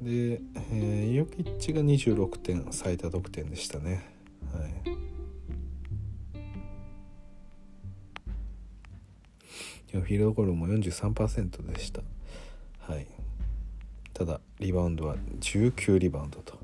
[0.00, 0.40] で、
[0.70, 4.08] えー、ヨキッチが26点最多得点でしたね。
[4.52, 4.72] はい。
[9.90, 12.02] フィールドゴールも43%でした。
[12.78, 13.08] はい。
[14.12, 16.63] ただリバウンドは19リバウンドと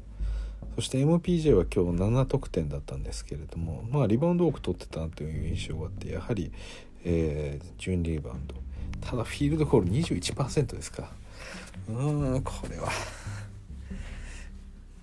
[0.76, 6.52] そして MPJ は今日7得点だったんですけれどもまあリバウンド多く取ってたなという印象があってやはり、
[7.04, 8.54] えー、12リバウンド。
[9.00, 11.10] ただフィールドゴール21%ですか。
[11.88, 12.88] うーんこれは。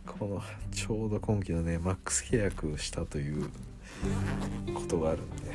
[0.05, 3.49] このちょうど今季のねマックス契約したという
[4.73, 5.51] ことがあるんで、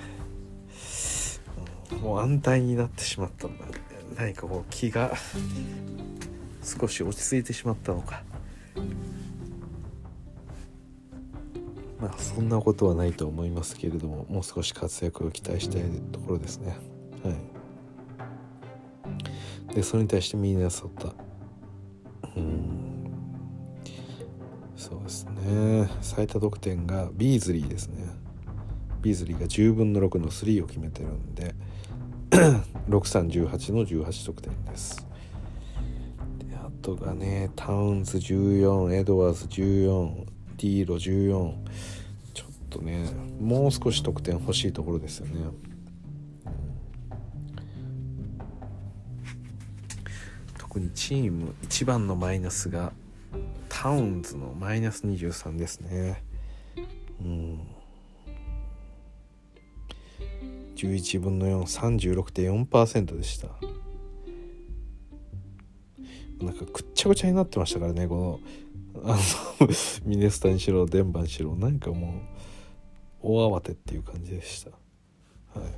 [2.00, 3.64] もう安泰になってしまったんだ。
[4.16, 5.12] 何かこう気が
[6.62, 8.22] 少し落ち着いてしまったのか。
[12.02, 16.76] まあそんなことはないと思いますけれどももう少し活躍を期待したいところですね。
[17.22, 17.30] は
[19.70, 19.74] い。
[19.76, 21.14] でそれに対してミネソタ。
[22.36, 23.08] うん。
[24.76, 25.88] そうですね。
[26.00, 28.08] 最多得点がビーズリーですね。
[29.00, 31.54] ビーズリーが10分の6の3を決めてるんで
[32.90, 35.06] 6318の18得点です。
[36.38, 40.31] であとがねタウンズ14エドワーズ14
[40.62, 41.54] ディーロ14
[42.34, 43.10] ちょっとね
[43.40, 45.40] もう少し得点欲しいところですよね、
[50.56, 52.92] 特にチーム一番のマイナスが
[53.68, 56.22] タウンズのマイナス23ですね。
[57.20, 57.60] うん。
[60.76, 63.48] 11分の436.4%でした。
[66.40, 68.40] なんかくっちゃくちゃになってましたからねこの
[69.04, 69.18] あ
[69.60, 69.68] の
[70.04, 72.12] ミネスタにしろデンバにしろなんかもう
[73.22, 74.70] 大慌てっていう感じでした。
[75.58, 75.72] はい。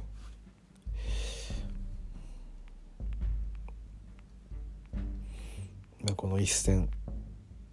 [6.16, 6.90] この一戦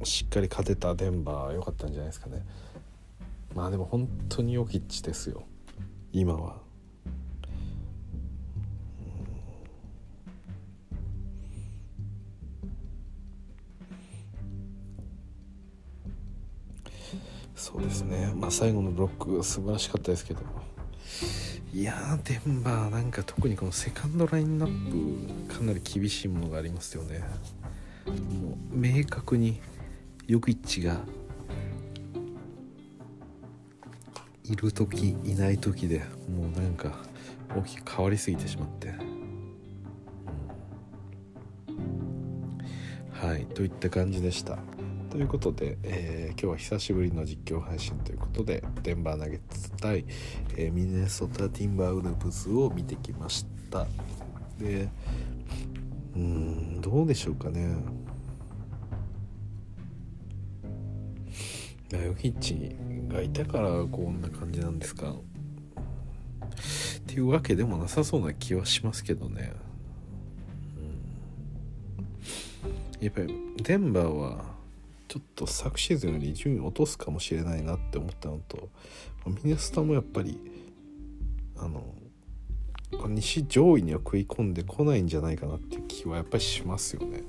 [0.04, 2.46] しっかり勝てたデンバー良かったんじゃないですかね。
[3.54, 5.44] まあでも本当にヨキッチですよ。
[6.14, 6.71] 今は。
[17.62, 18.34] そうですね。
[18.36, 20.42] まあ最後のブロック素晴らしかったですけど。
[21.72, 27.22] いやデンバーなんか特にこのセカンドラインナップかなり厳しいものがありますよね。
[28.08, 29.62] もう明確に
[30.26, 31.02] ヨキッチが
[34.44, 36.00] いる時いない時で
[36.36, 36.98] もうなんか
[37.56, 38.96] 大きく変わりすぎてしまって、
[41.68, 44.58] うん、はいといった感じでした。
[45.12, 50.06] ということで、えー、今日は久しぶりの実況配信ということでデンバーナゲッツ対、
[50.56, 53.86] えー、ミネソタ・ティンバーウルブズを見てきました。
[54.58, 54.88] で
[56.16, 57.76] うんどうでしょうかね。
[61.92, 62.74] ヨキッチ
[63.14, 65.12] がいたからこんな感じなんですか。
[65.12, 65.16] っ
[67.06, 69.52] ていうわけでもなさそうな気はしますけどね、
[73.02, 74.51] うん、やっぱりデンバーは
[75.12, 78.70] ちょっと昨シーズンより順位落とすかもしれないなって思ったのと
[79.26, 80.40] ミネスタもやっぱり
[81.58, 81.84] あの
[83.10, 87.24] 西上位には食い込んでこないんじゃないかなっていう気はやっぱりしますよね。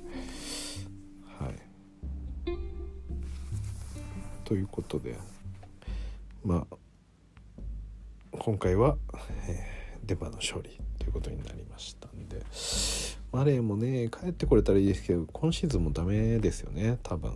[1.40, 1.54] はい、
[4.44, 5.16] ということで
[6.44, 6.76] まあ
[8.38, 8.96] 今回は、
[9.48, 12.42] えー、デバの勝利ということになりましたんで
[13.32, 17.32] マレーもね帰ってこれたらいいですけど今シーズンもダメですよね多分。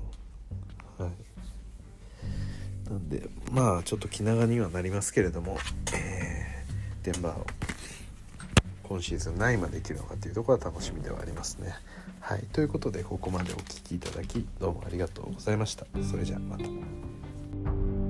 [2.91, 5.59] なんでまあちょっと気長にはなりますけれども、
[5.95, 7.47] えー、デンバーを
[8.85, 11.75] 今シーズン何位までいけるのかというところは楽しみではありますね。
[12.21, 15.87] はい、ということでここまでお聴きいただきどうもありがとうございました。
[16.09, 18.06] それじゃあまた。